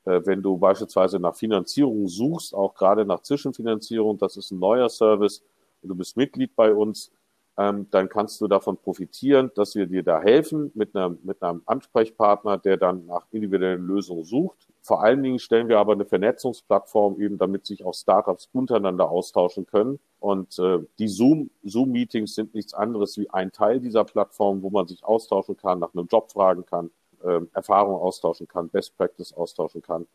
[0.06, 4.90] äh, wenn du beispielsweise nach Finanzierung suchst, auch gerade nach Zwischenfinanzierung, das ist ein neuer
[4.90, 5.42] Service
[5.82, 7.12] du bist Mitglied bei uns,
[7.60, 11.62] ähm, dann kannst du davon profitieren, dass wir dir da helfen mit einem, mit einem
[11.66, 14.56] Ansprechpartner, der dann nach individuellen Lösungen sucht.
[14.82, 19.66] Vor allen Dingen stellen wir aber eine Vernetzungsplattform eben, damit sich auch Startups untereinander austauschen
[19.66, 20.00] können.
[20.22, 24.88] Und äh, die Zoom, Zoom-Meetings sind nichts anderes wie ein Teil dieser Plattform, wo man
[24.88, 26.92] sich austauschen kann, nach einem Job fragen kann,
[27.26, 30.08] äh, Erfahrung austauschen kann, Best Practice austauschen kann.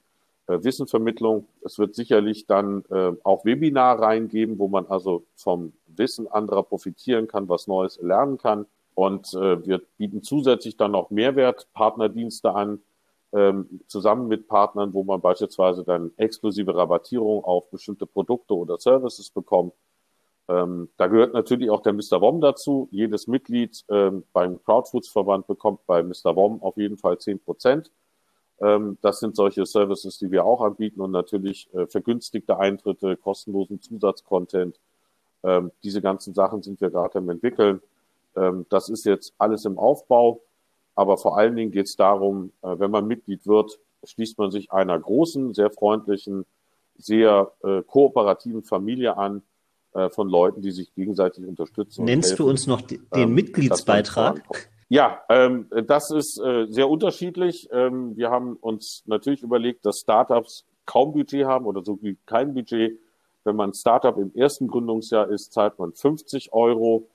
[0.46, 1.46] Äh, Wissenvermittlung.
[1.62, 7.28] Es wird sicherlich dann äh, auch Webinar reingeben, wo man also vom Wissen anderer profitieren
[7.28, 8.66] kann, was Neues lernen kann.
[8.94, 12.80] Und äh, wir bieten zusätzlich dann noch Mehrwertpartnerdienste an,
[13.32, 19.30] ähm, zusammen mit Partnern, wo man beispielsweise dann exklusive Rabattierung auf bestimmte Produkte oder Services
[19.30, 19.74] bekommt.
[20.48, 22.20] Ähm, da gehört natürlich auch der Mr.
[22.20, 22.88] WOM dazu.
[22.90, 26.36] Jedes Mitglied ähm, beim Crowdfoods-Verband bekommt bei Mr.
[26.36, 27.90] WOM auf jeden Fall zehn Prozent.
[28.60, 33.80] Ähm, das sind solche Services, die wir auch anbieten und natürlich äh, vergünstigte Eintritte, kostenlosen
[33.80, 34.78] Zusatzcontent.
[35.44, 37.80] Ähm, diese ganzen Sachen sind wir gerade am entwickeln.
[38.34, 40.40] Ähm, das ist jetzt alles im Aufbau,
[40.94, 44.72] aber vor allen Dingen geht es darum, äh, wenn man Mitglied wird, schließt man sich
[44.72, 46.46] einer großen, sehr freundlichen,
[46.96, 49.42] sehr äh, kooperativen Familie an
[50.10, 52.04] von Leuten, die sich gegenseitig unterstützen.
[52.04, 54.42] Nennst du uns noch den Mitgliedsbeitrag?
[54.88, 57.68] Ja, ähm, das ist äh, sehr unterschiedlich.
[57.72, 62.54] Ähm, wir haben uns natürlich überlegt, dass Startups kaum Budget haben oder so wie kein
[62.54, 62.98] Budget.
[63.44, 67.08] Wenn man Startup im ersten Gründungsjahr ist, zahlt man 50 Euro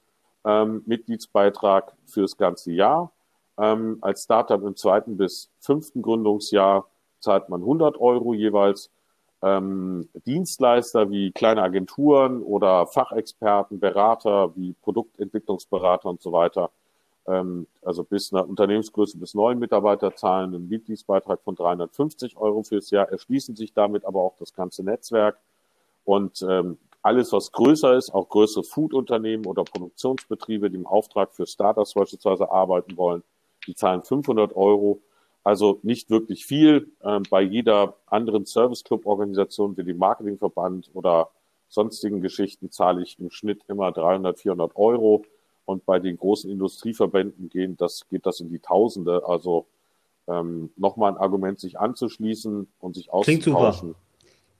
[0.45, 3.11] ähm, Mitgliedsbeitrag fürs ganze Jahr.
[3.57, 6.87] Ähm, als Startup im zweiten bis fünften Gründungsjahr
[7.19, 8.91] zahlt man 100 Euro jeweils.
[9.41, 16.71] Ähm, Dienstleister wie kleine Agenturen oder Fachexperten, Berater wie Produktentwicklungsberater und so weiter
[17.29, 22.89] ähm, also bis einer Unternehmensgröße bis neun Mitarbeiter zahlen einen Mitgliedsbeitrag von 350 Euro fürs
[22.89, 25.37] Jahr, erschließen sich damit aber auch das ganze Netzwerk.
[26.09, 31.45] Und ähm, alles, was größer ist, auch größere Food-Unternehmen oder Produktionsbetriebe, die im Auftrag für
[31.45, 33.21] Startups beispielsweise arbeiten wollen,
[33.67, 35.03] die zahlen 500 Euro.
[35.43, 36.91] Also nicht wirklich viel.
[37.03, 41.29] Ähm, bei jeder anderen Service-Club-Organisation wie dem Marketingverband oder
[41.67, 45.25] sonstigen Geschichten zahle ich im Schnitt immer 300, 400 Euro.
[45.65, 49.27] Und bei den großen Industrieverbänden gehen das, geht das in die Tausende.
[49.27, 49.67] Also
[50.27, 53.93] ähm, nochmal ein Argument, sich anzuschließen und sich auszutauschen.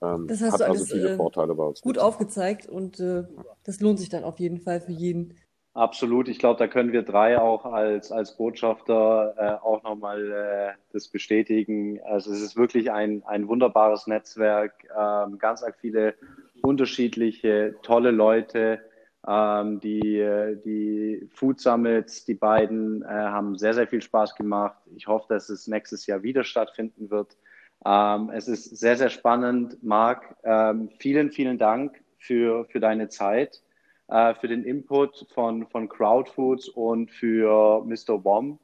[0.02, 1.82] Ähm, das hast hat du also alles, viele äh, Vorteile bei uns.
[1.82, 3.24] Gut aufgezeigt und äh,
[3.64, 5.36] das lohnt sich dann auf jeden Fall für jeden.
[5.74, 6.28] Absolut.
[6.28, 11.08] Ich glaube, da können wir drei auch als, als Botschafter äh, auch nochmal äh, das
[11.08, 12.02] bestätigen.
[12.04, 16.16] Also es ist wirklich ein, ein wunderbares Netzwerk, ähm, ganz viele
[16.62, 18.80] unterschiedliche, tolle Leute,
[19.28, 24.78] ähm, die, die Food Summits, die beiden, äh, haben sehr, sehr viel Spaß gemacht.
[24.96, 27.38] Ich hoffe, dass es nächstes Jahr wieder stattfinden wird.
[27.86, 29.82] Ähm, es ist sehr, sehr spannend.
[29.84, 33.62] Marc, ähm, vielen, vielen Dank für, für deine Zeit,
[34.08, 38.24] äh, für den Input von, von Crowdfoods und für Mr.
[38.24, 38.60] Wom.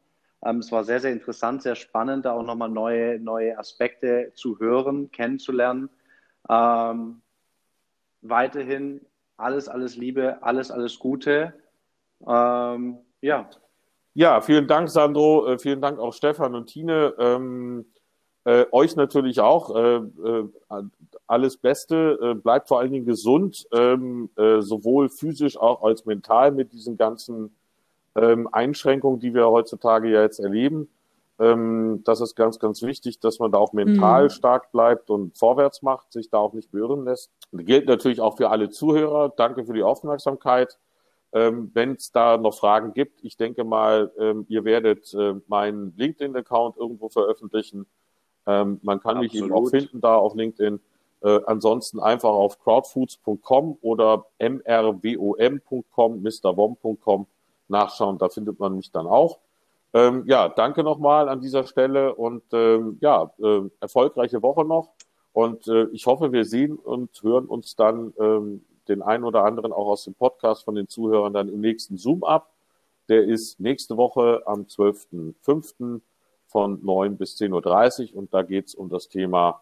[0.46, 4.60] Ähm, es war sehr, sehr interessant, sehr spannend, da auch nochmal neue, neue Aspekte zu
[4.60, 5.90] hören, kennenzulernen.
[6.50, 7.22] Ähm,
[8.22, 9.02] weiterhin
[9.38, 11.54] alles, alles Liebe, alles, alles Gute.
[12.28, 13.50] Ähm, ja.
[14.14, 15.48] Ja, vielen Dank, Sandro.
[15.48, 17.14] Äh, vielen Dank auch Stefan und Tine.
[18.46, 19.76] Äh, euch natürlich auch.
[19.76, 20.50] Äh, äh,
[21.28, 22.18] alles Beste.
[22.22, 26.98] Äh, bleibt vor allen Dingen gesund, ähm, äh, sowohl physisch auch als mental mit diesen
[26.98, 27.56] ganzen
[28.16, 30.88] ähm, Einschränkungen, die wir heutzutage ja jetzt erleben.
[31.38, 34.30] Ähm, das ist ganz, ganz wichtig, dass man da auch mental mhm.
[34.30, 37.32] stark bleibt und vorwärts macht, sich da auch nicht beirren lässt.
[37.52, 39.34] Das gilt natürlich auch für alle Zuhörer.
[39.36, 40.78] Danke für die Aufmerksamkeit.
[41.34, 45.94] Ähm, Wenn es da noch Fragen gibt, ich denke mal, ähm, ihr werdet äh, meinen
[45.98, 47.86] LinkedIn-Account irgendwo veröffentlichen.
[48.48, 49.34] Ähm, man kann Absolut.
[49.34, 50.80] mich eben auch finden da auf LinkedIn.
[51.22, 57.28] Äh, ansonsten einfach auf crowdfoods.com oder mrwom.com, mrwom.com
[57.68, 58.18] nachschauen.
[58.18, 59.40] Da findet man mich dann auch.
[59.94, 64.90] Ähm, ja, danke nochmal an dieser Stelle und ähm, ja, äh, erfolgreiche Woche noch.
[65.32, 69.74] Und äh, ich hoffe, wir sehen und hören uns dann ähm, den einen oder anderen
[69.74, 72.52] auch aus dem Podcast von den Zuhörern dann im nächsten Zoom ab.
[73.10, 76.02] Der ist nächste Woche am 12.05.
[76.56, 79.62] von 9 bis 10.30 Uhr und da geht's um das Thema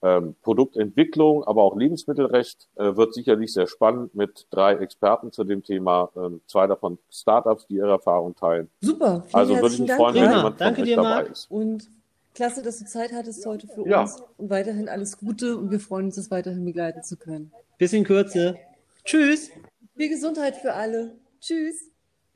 [0.00, 5.62] ähm, Produktentwicklung, aber auch Lebensmittelrecht äh, wird sicherlich sehr spannend mit drei Experten zu dem
[5.62, 8.70] Thema, ähm, zwei davon Startups, die ihre Erfahrung teilen.
[8.80, 9.22] Super.
[9.26, 11.30] Vielen also würde ich mich freuen, wenn jemand Danke dir, dabei Marc.
[11.30, 11.50] ist.
[11.50, 11.90] Und
[12.34, 14.00] klasse, dass du Zeit hattest heute für ja.
[14.00, 17.52] uns und weiterhin alles Gute und wir freuen uns, das weiterhin begleiten zu können.
[17.76, 18.56] Bis in Kürze.
[19.04, 19.50] Tschüss.
[19.94, 21.12] Viel Gesundheit für alle.
[21.38, 21.90] Tschüss.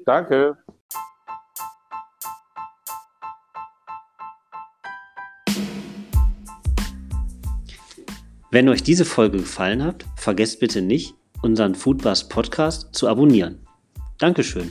[0.05, 0.59] Danke.
[8.55, 13.59] Wenn euch diese Folge gefallen hat, vergesst bitte nicht, unseren Foodbus Podcast zu abonnieren.
[14.19, 14.71] Dankeschön.